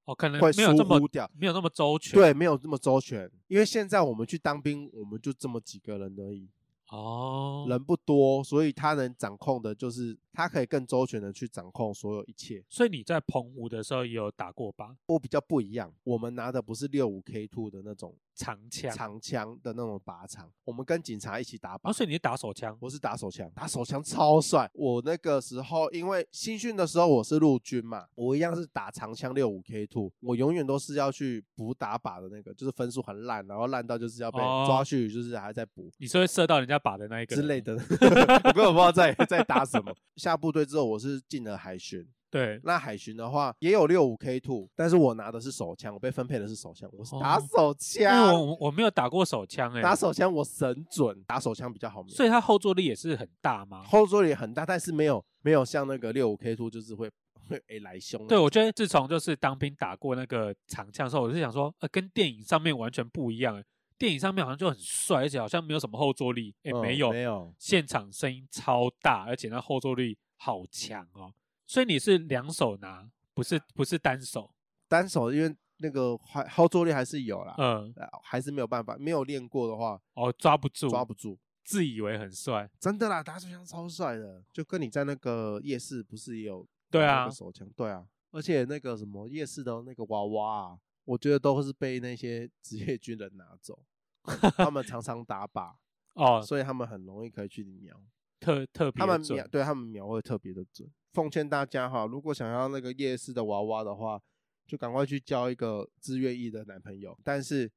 [0.06, 2.14] 哦，可能会疏忽掉，没有那么周全。
[2.14, 3.30] 对，没有这么周全。
[3.48, 6.50] 因为现在我们去当兵，我们就这么几个人而已。
[6.90, 12.64] 哦，人不多，所以他能掌控的就是他可以更周全的去掌控所有一切。
[12.70, 14.96] 所以你在澎湖的时候也有打过吧？
[15.08, 21.90] 我比较不一样，我们拿的不是六五 K two 的那种长枪，长枪的那种靶场，我们跟警察一起打靶。
[21.90, 22.78] 哦，所以你是打手枪？
[22.80, 24.72] 我是打手枪，打手枪超帅。
[24.74, 35.92] 我那个时候因为新训的时候我是陆军嘛，我一样是打长枪六五 K two，我永远都是要去补打靶的那个，就是分数很烂，然后烂到就是要被抓去，就是还在补。
[35.98, 36.78] 你是会射到人家？
[36.78, 37.74] 靶的那一个之类的，
[38.46, 39.92] 我根本不知道在在打什么。
[40.16, 42.08] 下部队之后，我是进了海巡。
[42.38, 48.30] 对，那海巡的话也有六五 K two，但是我拿的是手枪，我被分配的是手枪，我是打手枪。
[48.30, 52.06] 哦、我我没有打过手枪哎、欸，打手枪我神准，打手枪比较好。
[52.08, 53.82] 所以它后坐力也是很大吗？
[53.84, 57.10] 后坐力很大，但是没有没有像那个六五 K two 就是会
[57.50, 58.28] 会哎来凶。
[58.28, 63.66] 对，我觉得自从就是当兵打过那个长枪的时候，我就想说，呃，跟电影上面完全不一样、欸。
[63.98, 71.34] 电影上面好像就很帅，而且好像没有什么后坐力，哎、欸，没有，没有，现场声音超大，而且那后坐力好强哦。
[71.68, 74.52] 所以你是两手拿，不是不是单手，
[74.88, 90.80] 单手因为那个还后坐力还是有啦，嗯，还是没有办法，没有练过的话，哦，抓不住，抓不住，自以为很帅，真的啦，打手枪超帅的，就跟你在那个夜市不是也有对啊手枪，对啊，而且那个什么夜市的那个娃娃啊。
[91.08, 93.80] 我觉得都是被那些职业军人拿走，
[94.58, 95.74] 他们常常打靶
[96.16, 97.98] 哦，所以他们很容易可以去瞄，
[98.40, 100.90] 特特别，他们描，对他们描绘特别的准。
[101.14, 104.22] 奉劝大家哈，如果想要那个夜市的娃娃的话，
[104.66, 107.72] 就赶快去交一个自愿意的男朋友，但是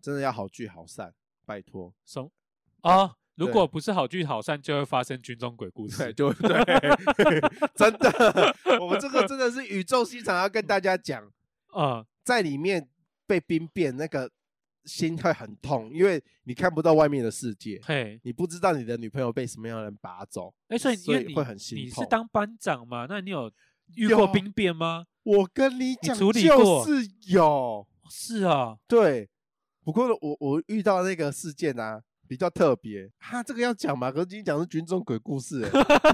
[0.00, 1.94] 真的要好聚好散，拜托。
[2.04, 2.30] 松
[2.82, 7.40] 啊，如果不是好聚好散，就会发生军中鬼故事，对，就对，
[7.74, 11.30] 真的，我们这个真的是宇宙心长要跟大家讲。
[11.72, 12.88] 啊、嗯，在里面
[13.26, 14.30] 被兵变，那个
[14.86, 21.84] 心会很痛，因为你看不到外面的世界，嘿，你不知道你的女朋友被什么样的人拔走，哎、欸，所以所以会很心痛。
[21.84, 23.06] 你是当班长吗？
[23.08, 23.52] 那你有
[23.96, 25.04] 遇过兵变吗？
[25.24, 29.28] 我跟你讲，处理过就是有，是啊，对。
[29.84, 34.10] 不过我我遇到那个事件啊，比较特别，哈，这个要讲嘛？
[34.10, 35.64] 可是今天讲是军中鬼故事，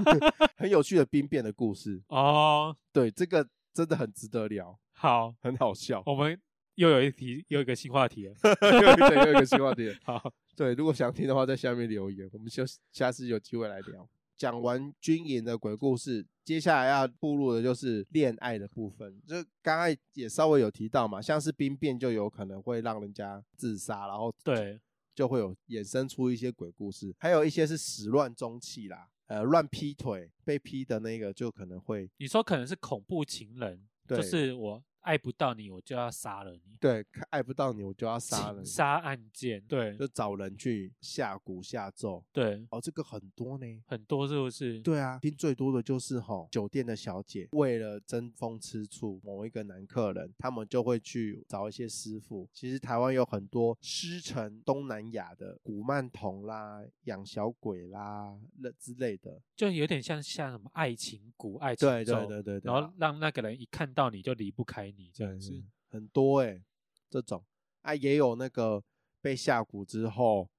[0.57, 2.75] 很有趣的兵变的故事哦。
[2.91, 4.79] 对，这个真的很值得聊。
[4.91, 6.03] 好，很好笑。
[6.05, 6.39] 我们
[6.75, 8.33] 又有一题，又有一个新话题了。
[8.41, 8.71] 对，
[9.17, 9.95] 又有一个新话题了。
[10.03, 14.09] 好，对，如果想听的话，在下面留言，我们就下次有机会来聊。
[14.35, 19.21] 讲完军营的鬼故事，接下来要步入的就是恋爱的部分。
[19.27, 24.79] 就刚刚也稍微有提到嘛，像是兵变就有可能会让人家自杀，然后对，
[25.13, 27.13] 就会有衍生出一些鬼故事。
[27.19, 34.83] 还有一些是始乱终弃啦，呃，乱劈腿被劈的那个就可能会，你说可能是恐怖情人，对就是我。
[35.03, 36.77] 爱不到你，我就要杀了你。
[36.79, 38.65] 对，爱不到你，我就要杀了你。
[38.65, 42.23] 杀案件，对，就找人去下蛊下咒。
[42.31, 44.79] 对，哦，这个很多呢，很多是不是？
[44.79, 52.49] 对啊，听最多的就是吼，酒店的小姐为了争风吃醋某一个男客人，他们就会去找一些师傅。
[52.53, 64.92] 其实台湾有很多师承东南亚的古曼童啦、养小鬼啦那之类的，就有点像像什么爱情蛊、爱情咒，对对对对对，然后让那个人一看到你就离不开。
[64.97, 66.63] 你这样子、很多哎、
[67.09, 67.43] 这种。
[67.81, 68.83] 啊也有那个
[69.21, 70.49] 被下蛊之后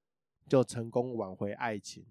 [0.49, 2.07] 就成功挽回爱情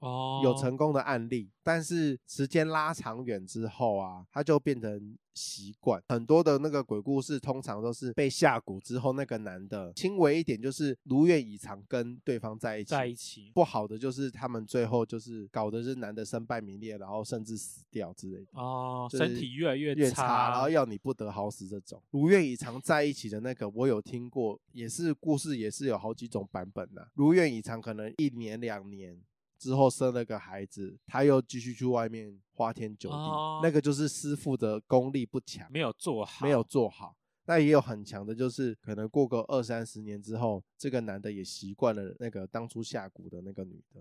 [0.00, 6.02] 哦，有成功的案例，但是时间拉长远之后啊，它就变成习惯。
[6.08, 13.50] 很多的那个鬼故事，通常都是被下蛊之后，那个男的轻微一点就是如愿以偿跟对方在一起，在一起。
[13.54, 18.52] 不好的就是他们最后就是搞的是男的身败名裂，然后甚至死掉之类的。
[18.54, 22.02] 哦，身体越来越越差，然后要你不得好死这种。
[22.10, 27.08] 如愿以偿在一起的那个，我有听过，也是故事，也是有好几种版本的。
[27.14, 29.20] 如愿以偿可能一年两年。
[29.60, 37.14] 之后生了个孩子，他又继续去外面花天酒地，哦、那个就是师傅的功力不强，没有做好，没有做好。
[37.44, 44.00] 那也有很强的，就是可能过个二三十年之后，这个男的也习惯了那个当初下蛊的那个女的，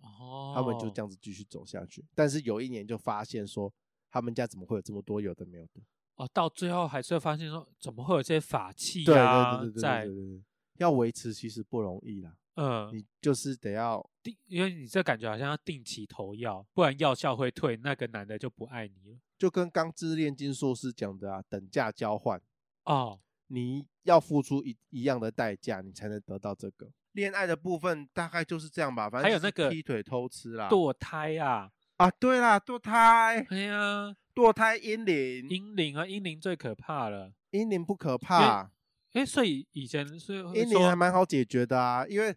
[0.00, 2.04] 哦，他们就这样子继续走下去。
[2.14, 3.72] 但是有一年就发现说，
[4.10, 5.80] 他们家怎么会有这么多有的没有的？
[6.16, 9.60] 哦，到最后还是会发现说，怎么会有这些法器啊？
[9.60, 10.42] 对对对对对对对，
[10.78, 12.36] 要维持其实不容易啦。
[12.56, 19.18] 嗯，你就是得要定，因为你这感觉好像要定期投药，不然药效会退，那个男的就不爱你了。
[19.38, 22.40] 就跟《钢之炼金术师》讲的啊，等价交换
[22.84, 26.90] 哦，你要付出一一样的代价，你才能得到这个。
[27.12, 38.70] 恋爱的部分大概就是这样吧，反正还有那个劈腿偷吃啦，堕胎啊，啊对啦，堕胎，哎呀，堕胎阴灵，阴灵啊，阴灵最可怕了，阴灵不可怕。
[39.12, 42.34] 哎，所以以前是阴灵还蛮好解决的啊，因为。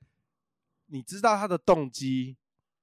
[0.90, 2.36] 你知道他的动机，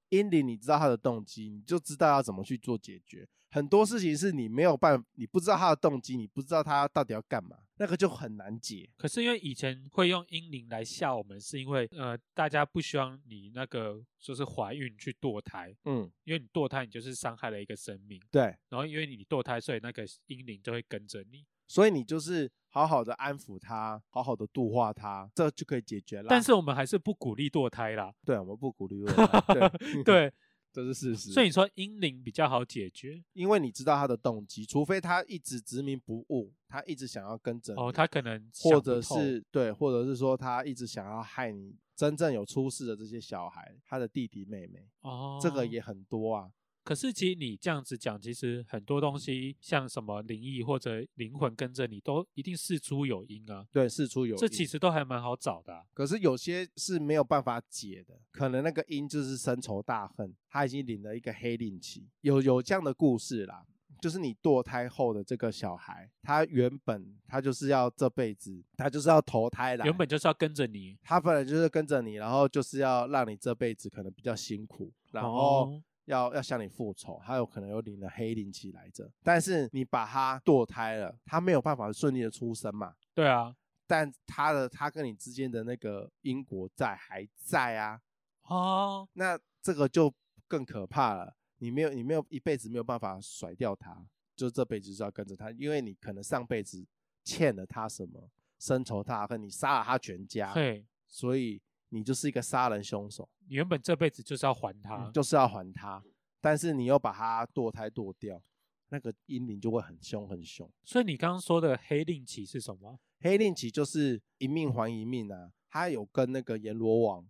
[0.09, 3.29] 阴灵，你知道他的动机，你就知道要怎么去做解决。
[3.51, 8.91] 很多事情是你没有办法，你不知道他的动机，你不知道他到底要干嘛，那个就很难解。
[8.99, 18.43] 可是因为以前会用阴灵来吓我们，是因为呃，大家不希望你那个就是怀孕去堕胎，嗯，因为你堕胎，你就是伤害了一个生命，对。
[18.69, 21.47] 然后因为你堕胎，所以那个阴灵就会跟着你。
[21.67, 26.27] 所以你就是好好的安抚他，好好的度化他，这就可以解决了。
[26.29, 28.14] 但是我们还是不鼓励堕胎啦。
[28.25, 29.71] 对，我们不鼓励堕胎。
[29.83, 30.33] 对， 对，
[30.73, 31.33] 这是事实。
[31.33, 37.75] 所以你说婴灵比较好解决，因为你知道他的动机，除非他一直执迷不悟，他一直想要跟着。
[37.75, 44.87] 哦，他可能或者是对，或者是说他一直想要害你真正有出事的这些小孩，他的弟弟妹妹。
[45.01, 46.51] 哦，这个也很多啊。
[46.87, 53.66] 可是，其实你这样子讲，其实很多东西，像什么灵异或者灵魂跟着你，都一定事出有因啊。
[53.72, 55.82] 对，事出有因，这其实都还蛮好找的啊。
[55.93, 62.09] 可是有些是没有办法解的，可能那个因就是深仇大恨，他已经领了一个黑令旗。
[62.20, 63.66] 有有这样的故事啦，
[64.01, 75.82] 就是你堕胎后的这个小孩，他原本他就是要这辈子，他就是要投胎来，原本就是要跟着你，他本来就是跟着你，然后就是要让你这辈子可能比较辛苦，然后。
[76.07, 82.95] 哦要要向你复仇，他有可能有领了黑灵气来着，但是你把他堕胎了，他没有办法顺利的出生嘛？
[83.13, 83.55] 对啊，
[83.87, 88.01] 但他的他跟你之间的那个因果债还在啊，
[88.43, 90.15] 哦，那这个就
[90.47, 96.87] 更可怕了，你没有你没有一辈子没有办法甩掉他，就这辈子就是要跟着他，因为你可能上辈子
[97.25, 101.61] 欠了他什么，深仇大恨，你杀了他全家，对，所以。
[101.89, 106.03] 你就是一个杀人凶手，你原本这辈子就是要还他，嗯，就是要还他，
[106.41, 108.43] 但是你又把他堕胎堕掉，
[108.89, 110.70] 那个阴灵就会很凶很凶。
[110.84, 112.99] 所以你刚刚说的黑令旗是什么？
[113.20, 117.26] 黑令旗就是一命还一命啊，他有跟那个阎罗王、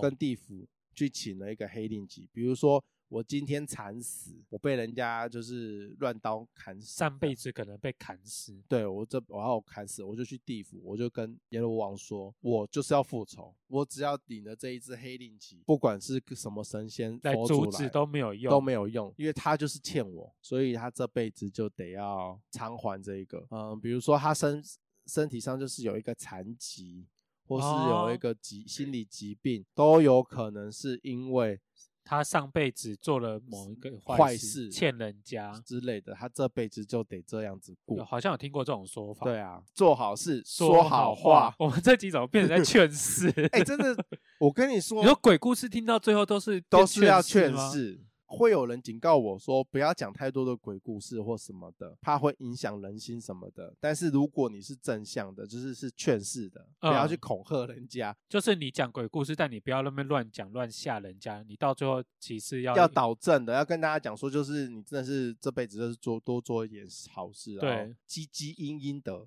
[0.00, 2.84] 跟地府去请了一个黑令旗，比如说。
[3.14, 8.60] 我今天惨死，我被人家就是乱刀砍死，上辈子可能被砍死。
[8.68, 23.46] 对，我这我要砍死，我就去地府，我就跟阎罗王说，我就是要复仇，我只要领了这一支黑令旗，不管是什么神仙来阻止都没有用，都没有用，因为他就是欠我，所以他这辈子就得要偿还这一个。
[23.50, 24.60] 嗯，比如说他身
[25.06, 27.06] 身体上就是有一个残疾，
[27.46, 31.60] 或是有一个疾、哦、心理疾病，都有可能是因为。
[32.04, 38.04] 他上辈子做了某一个坏事，欠人家之类的，他这辈子就得这样子过。
[38.04, 39.24] 好像有听过这种说法。
[39.24, 41.54] 对啊，做好事，说好话。
[41.58, 43.28] 我们这集怎么变成在劝世。
[43.52, 43.96] 哎、欸，真的，
[44.38, 47.98] 我跟你说，你说鬼故事听到最后都是都是要劝世。
[48.34, 53.74] 会有人警告我说，不要讲太多的鬼故事或什么的，怕会影响人心什么的。
[53.80, 58.10] 但是如果你是正向的，就是是劝世的，不要去恐吓人家。
[58.10, 61.42] 嗯、就是你讲鬼故事，但你不要那么乱讲乱吓人家。
[61.46, 69.26] 你到最后其实要要导正的，要跟大家讲说，就是你真的是这辈子就是做多做一点好事，对，积积阴阴德，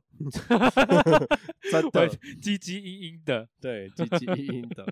[1.71, 2.07] 真的
[2.41, 4.85] 积积阴阴的，对，积积阴阴德。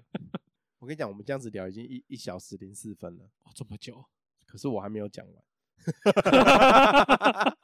[0.86, 4.05] 我跟你讲，我们这样子聊已经一一小时零四分了，哦，这么久，
[4.45, 5.43] 可是我还没有讲完。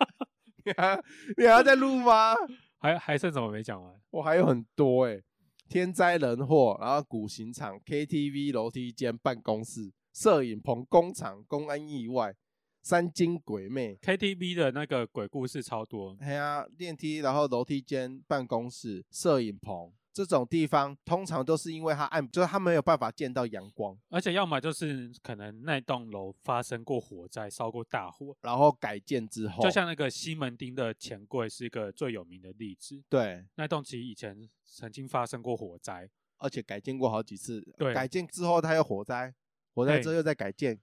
[0.65, 0.99] 你还
[1.37, 2.33] 你还在录吗？
[2.79, 4.01] 还还剩什么没讲完？
[4.09, 5.23] 我还有很多哎、欸，
[5.69, 12.35] 天灾人祸，然后古刑场、KTV、楼梯间、办公室，摄影棚、工厂、公安意外、
[12.81, 16.15] 三更鬼魅、KTV 的那个鬼故事超多。
[16.15, 19.93] 对啊，电梯，然后楼梯间、办公室、摄影棚。
[20.13, 33.01] 这种地方通常都是因为它暗，就是它没有办法见到阳光，而且要么就是可能那栋楼发生过火灾，烧过大火，然后改建之后，就像那个西门町的钱柜是一个最有名的例子。
[33.07, 37.61] 对，那栋其实以前曾经发生过火灾，而且改建过好几次。
[37.77, 39.33] 对，改建之后它又火灾，
[39.73, 40.77] 火灾之后又再改建，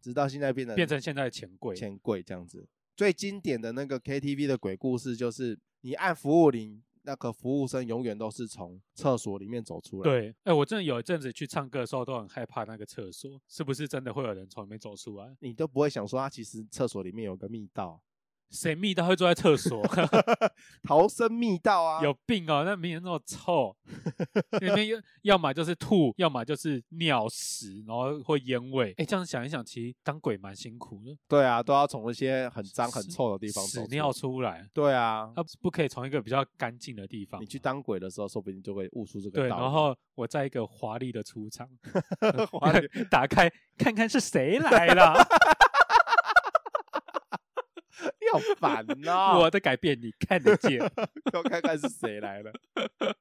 [0.00, 2.68] 直到现在变成变成现在的钱柜，钱柜这样子。
[2.96, 6.84] 最经典的那个 KTV 的鬼故事就是你按服务铃。
[7.08, 10.10] 那个服务生永远都是从厕所里面走出来。
[10.10, 15.34] 对，哎、欸，我真的有一阵子去唱歌的时候，都很害怕那个厕所，是不是真的会有人从里面走出来？
[15.40, 17.98] 你都不会想说，他其实厕所里面有个密道。
[18.50, 19.82] 谁密道会坐在厕所？
[20.82, 22.02] 逃生密道啊！
[22.02, 22.62] 有病哦！
[22.64, 23.76] 那明明那么臭，
[24.60, 28.94] 里面要要么就是吐，要么就是尿屎，然后会烟味。
[28.96, 31.16] 哎，这样想一想，其实当鬼蛮辛苦的。
[31.28, 34.66] 对啊，都要从一些很脏很臭的地方屎尿出来。
[34.72, 37.40] 对啊，他不可以从一个比较干净的地方。
[37.40, 39.50] 你去当鬼的时候，说不定就会悟出这个道理。
[39.50, 41.68] 对，然后我在一个华丽的出场，
[42.50, 45.14] 华丽打开看看是谁来了。
[48.32, 49.38] 好烦呐！
[49.38, 50.78] 我的改变你看得见，
[51.32, 52.52] 要看看是谁来了。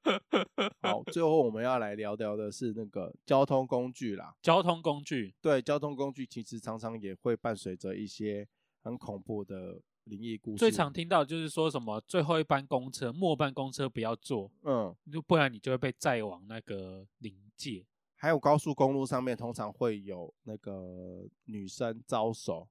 [0.81, 4.33] 好，最后我们要来聊聊的是那个交通工具啦。
[4.41, 8.47] 交通工具，对，交通工具其实常常也会伴随着一些
[8.81, 10.57] 很恐怖的灵异故事。
[10.57, 17.85] 最常听到就是说什么最后一班公车、末班公车不要坐，嗯，就不然你就会被载往那个临界。
[18.19, 22.67] 还有高速公路上面通常会有那个女生招手。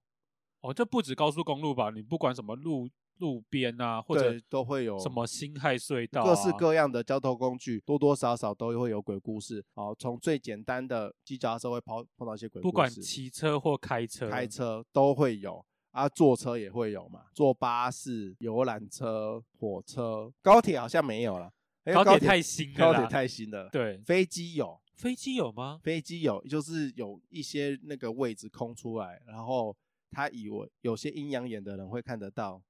[0.66, 1.90] 哦，这不止高速公路吧？
[1.90, 2.88] 你不管什么路
[3.18, 9.64] 路边啊，或者都会有什么辛亥隧道，各式各样的交通工具，多多少少都会有鬼故事。
[9.74, 21.52] 哦，从最简单的骑脚踏车会碰碰到一些鬼故事，不管骑车或开车，开车都会有啊，坐车也会有嘛，坐巴士、游览车、火车、高铁好像没有了，
[21.94, 23.68] 高铁太新了，高铁太新了。
[23.70, 25.78] 对，飞机有，飞机有吗？
[25.80, 29.76] 飞机有，就是有一些那个位置空出来，然后。
[30.10, 32.62] 他以为有些阴阳眼的人会看得到，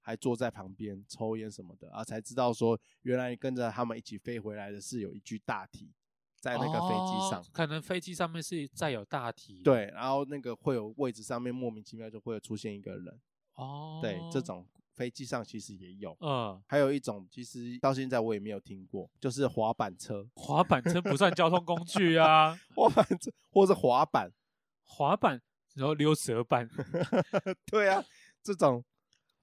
[0.00, 5.92] 还坐在旁边抽烟什么的，啊，才知道说原来跟着他们一起飞回来的是有一具大体
[6.40, 13.20] 在那个飞机上，哦，可能飞机上面是载有大体，对，然后那个会有位置上面莫名其妙就会有出现一个人，
[13.54, 24.32] 哦，对，这种飞机上其实也有，嗯，还有一种其实到现在我也没有听过，就是滑板车，滑板车不算交通工具啊， 滑板车或者滑板，
[24.86, 25.42] 滑板。
[25.78, 26.68] 然后溜蛇板，
[27.70, 28.04] 对啊，
[28.42, 28.84] 这种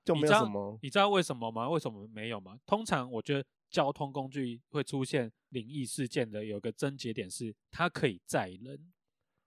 [0.03, 0.87] 就没有什么你。
[0.87, 1.69] 你知道为什么吗？
[1.69, 2.59] 为什么没有吗？
[2.65, 8.91] 通常我觉得交通工具会出现灵异事件的有个症结点是它可以载人。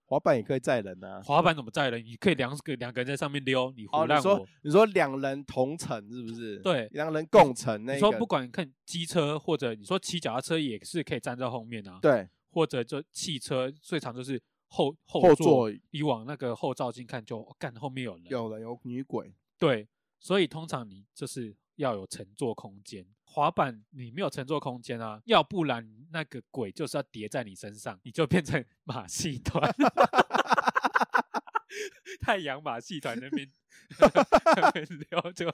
[0.06, 1.20] 滑板也可以载人啊。
[1.22, 2.02] 滑板怎么载人？
[2.02, 4.16] 你可以两个两个人在上面溜，你胡乱我。
[4.16, 6.56] 你说你说两人同乘是不是？
[6.60, 7.94] 对，两人共乘那个。
[7.94, 11.98] 你说不管看机车或者你说骑脚踏车也是可以站在后面啊。
[12.00, 14.42] 对，或者就汽车最常就是。
[14.68, 19.34] 后后座，后座你往那个后照镜看就，就干后面有人，有了有女鬼。
[19.58, 19.88] 对，
[20.20, 23.06] 所以通常你就是要有乘坐空间。
[23.24, 29.70] 滑板你没有乘坐空间啊，要不然那个鬼就是要叠在你身上，你就变成 马戏团。
[32.20, 33.50] 太阳马戏团那边
[35.10, 35.52] 聊就，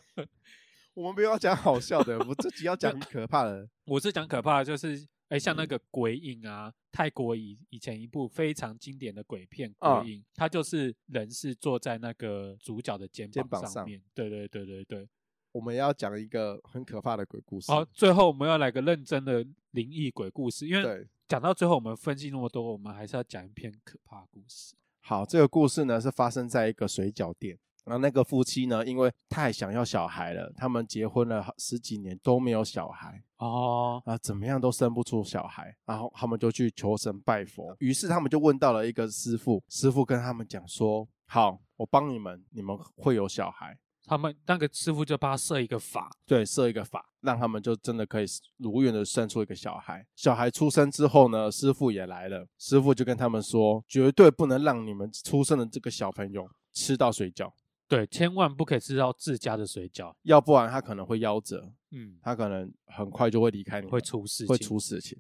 [0.94, 3.68] 我们不要讲好笑的，我自己要讲可怕的。
[3.84, 5.06] 我是讲可怕的，就是。
[5.28, 13.98] 哎，像那个鬼影啊，嗯、泰国以以前一部非常经典的鬼片《鬼影》，它就是人是坐在那个主角的肩膀上面。
[13.98, 15.08] 上对对对对对，
[15.52, 17.72] 我们要讲一个很可怕的鬼故事。
[17.72, 24.74] 好，最后我们要来个认真的灵异鬼故事，因为讲到最后我们分析那么多，我们还是要讲一篇可怕故事。
[25.00, 27.58] 好，这个故事呢是发生在一个水饺店。
[27.84, 48.26] 然后那个夫妻呢，因为太想要小孩了，他们结婚了十几年都没有小孩哦，啊，怎么样都生不出小孩，然后他们就去求神拜佛，于是他们就问到了一个师傅，师傅跟他们讲说：“好，我帮你们，你们会有小孩。”他们那个师傅就帮他设一个法，对，设一个法，让他们就真的可以
[48.58, 50.06] 如愿的生出一个小孩。
[50.14, 57.50] 小孩出生之后呢，师傅也来了，师傅就跟他们说：“绝对不能让你们出生的这个小朋友吃到水饺。”
[57.94, 61.72] 对，千万不可以吃到自家的水饺，要不然他可能会夭折。
[61.92, 65.16] 嗯，他可能很快就会离开你，会出事，会出事情。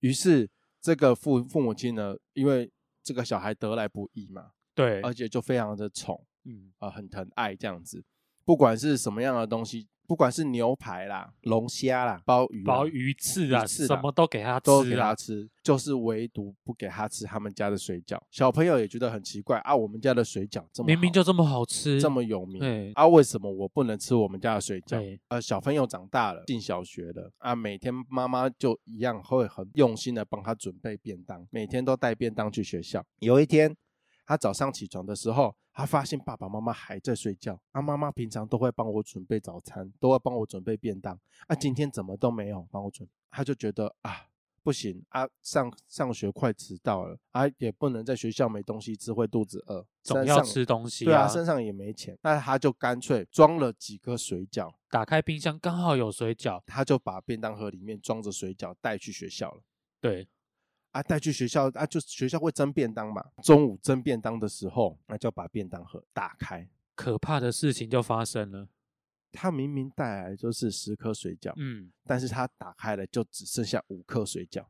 [0.00, 0.50] 于是
[0.80, 2.68] 这个父父母亲呢，因为
[3.04, 8.04] 这个小孩得来不易嘛，对，而且就非常的宠，嗯啊、呃，很疼爱这样子，
[8.48, 9.86] 不管是什么样的东西。
[10.06, 18.18] 不管是牛排啦、龙虾啦、鲍鱼、鲍鱼翅啊，什么都给他吃，都给他吃，就是唯独不给他吃他们家的水饺。
[18.30, 25.18] 小朋友也觉得很奇怪啊，我们家的水饺这么明明就这么好吃，这么有名，啊，为什么我不能吃我们家的水饺？
[25.28, 33.04] 呃，小朋友长大了，进小学了啊，每天妈妈就一样会很用心的帮他准备便当，每天都带便当去学校。
[33.18, 33.76] 有一天，
[34.24, 35.54] 他早上起床的时候。
[35.78, 41.16] 他发现爸爸妈妈还在睡觉，啊，妈妈平常都会帮我准备早餐，都会帮我准备便当，
[41.46, 43.12] 啊，今天怎么都没有帮我准备？
[43.30, 44.26] 他就觉得啊，
[44.64, 51.06] 不行啊，上上学快迟到了，啊，也不能在学校没东西吃，会肚子饿，总要吃东西啊。
[51.06, 59.62] 对啊，身上也没钱，那他就干脆装了几个水饺，打开冰箱刚好有水饺，他就把便当盒里面装着水饺带去学校了。
[60.00, 60.26] 对。
[60.98, 63.24] 啊，带去学校啊，就学校会蒸便当嘛。
[63.44, 68.68] 中午蒸便当的时候，那就把便当盒打开，可怕的事情就发生了。
[69.30, 74.64] 他明明带来就是十颗水饺，嗯，但是他打开了就只剩下五颗水饺，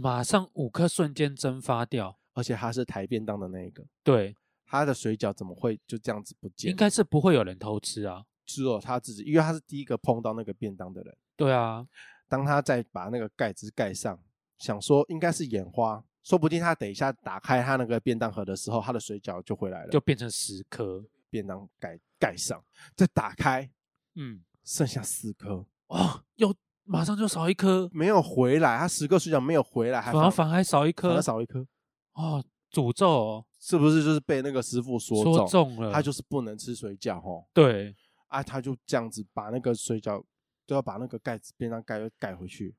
[0.00, 4.36] 马上五颗瞬间蒸发掉，而且他是抬便当的那一个，对，
[4.66, 6.70] 他的水饺怎么会就这样子不见？
[6.70, 11.16] 应该是不会有人偷吃啊，只有他自己，因为他是第一个碰到那个便当的人。
[11.34, 11.84] 对啊，
[12.28, 14.16] 当他再把那个盖子盖上。
[14.58, 22.62] 想说应该是眼花，说不定他等一下打开他那个便当盒的时候，他的水饺就回来了，就变成十颗便当盖盖上，
[22.94, 23.70] 再打开，
[24.14, 26.54] 嗯，剩下四颗，哦，又
[26.84, 31.66] 马上就少一颗，没有回来，他十个水饺没有回来，还反而反而还少一颗，反而少一颗，
[32.14, 32.42] 哦，
[32.72, 37.94] 诅咒哦，是不是就是被那个师傅说中，说中了，他就是不能吃水饺哦，对，
[38.28, 40.24] 啊，他就这样子把那个水饺
[40.66, 42.74] 都要把那个盖子便当盖盖回去，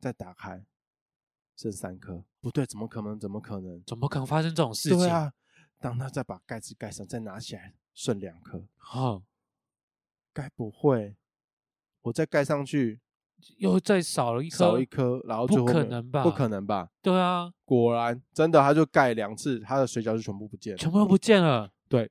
[0.00, 0.64] 再打开。
[1.56, 3.18] 剩三颗，不对，怎么可能？
[3.18, 3.82] 怎么可能？
[3.86, 4.98] 怎么可能发生这种事情？
[4.98, 5.32] 对啊，
[5.78, 8.64] 当他再把盖子盖上，再拿起来，剩两颗。
[8.76, 9.22] 好，
[10.32, 11.16] 该不会
[12.02, 13.00] 我再盖上去，
[13.58, 16.22] 又再少了一颗，少一颗，然后最后不可能吧？
[16.24, 16.90] 不可能吧？
[17.00, 21.70] 对啊，果然真的，他就盖两次，他的水饺就全部不见了，全部都不见了。
[21.88, 22.10] 对，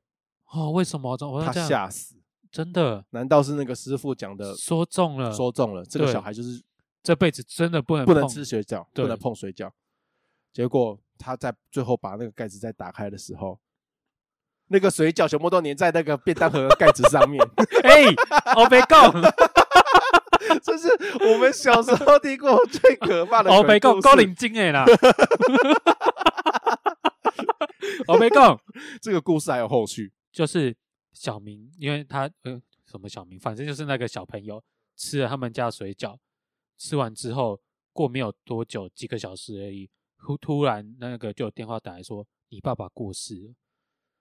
[0.53, 1.17] 哦，为什么？
[1.21, 2.15] 我他吓死，
[2.49, 3.05] 真的？
[3.09, 5.33] 难道是那个师傅讲的说中了？
[5.33, 6.63] 说中了，这个小孩就是。
[7.03, 9.69] 这辈子真的不能不能吃水饺，不能碰水饺。
[10.53, 13.59] 结果他在最后把那个盖子再打开的时候，
[14.67, 17.43] 那个水饺全部都粘在那个便当盒的盖子上面。
[17.83, 18.05] 哎，
[18.55, 19.11] 我没讲，
[20.63, 20.87] 这是
[21.29, 23.51] 我们小时候听过最可怕的。
[23.51, 24.85] 我没讲，高领巾哎啦。
[28.07, 28.57] 我没讲，
[29.01, 30.73] 这个故事还有后续，就是
[31.11, 34.63] 小明，因为他呃什么小明，反正就是那个小朋友
[34.95, 36.15] 吃了他们家水饺。
[36.83, 37.57] 吃完之后，
[37.93, 43.53] 过没有多久，几个小时而已，突突然那个就有电话打来说，你爸爸过世了。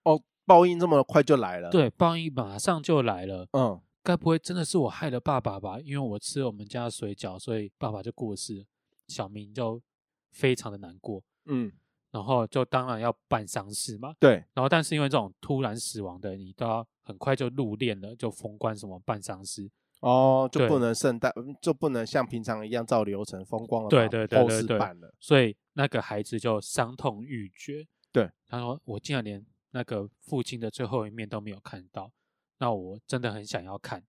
[0.04, 1.70] 哦，报应这么快就来了？
[1.70, 3.48] 对，报应马上就来了。
[3.54, 5.80] 嗯，该不会真的是我害了爸爸吧？
[5.80, 8.64] 因为我吃了我们家的水饺，所以爸爸就过世了。
[9.08, 9.82] 小明就
[10.30, 11.20] 非常的难过。
[11.46, 11.72] 嗯，
[12.12, 14.14] 然后就当然要办丧事嘛。
[14.20, 19.68] 对，然后但是因为这种突然死亡的，你都要很快就入殓了，就封棺什么办丧事。
[20.02, 24.78] 哦，就不能圣诞，就不能像平常一样照流程风光了，对对对对对，
[25.20, 27.86] 所以那个孩子就伤痛欲绝。
[28.10, 32.12] 对，他说：“我竟然连那个父亲的最后一面都没有看到，
[32.58, 34.02] 那我真的很想要看。”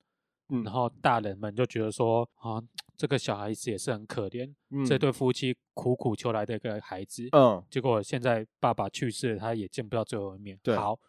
[0.50, 2.60] 嗯，然后大人们就觉得说：“啊，
[2.98, 10.60] 这个小孩子也是很可怜，嗯，这对夫妻苦苦求来的一个孩子，嗯，结果现在爸爸去世了，他也见不到最后一面。
[10.64, 11.00] 对，好，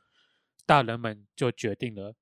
[0.66, 2.14] 大人们就决定了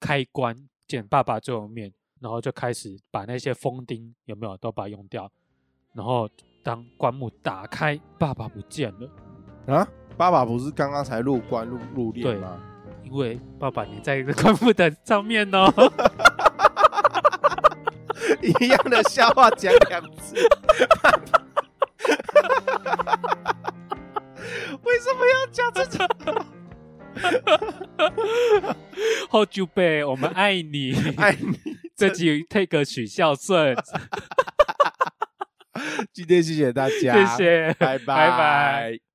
[0.00, 5.30] 开棺见爸爸最后一面。”然后就开始把那些封钉有没有都把它用掉，
[5.92, 6.28] 然后
[6.62, 9.10] 当棺木打开，爸爸不见了
[9.74, 9.86] 啊！
[10.16, 12.60] 爸爸不是刚刚才入棺入入殓吗？
[13.04, 15.72] 因为爸爸你在 棺木的上面哦。
[18.42, 20.34] 一样的笑话讲两次，
[24.82, 26.04] 为什么要讲这种？
[29.30, 31.58] 后久贝，我们爱你，爱你。
[31.96, 33.74] 这集 take 许孝顺，
[36.12, 38.04] 今天谢谢大家，谢谢，拜拜。
[38.06, 39.05] 拜拜。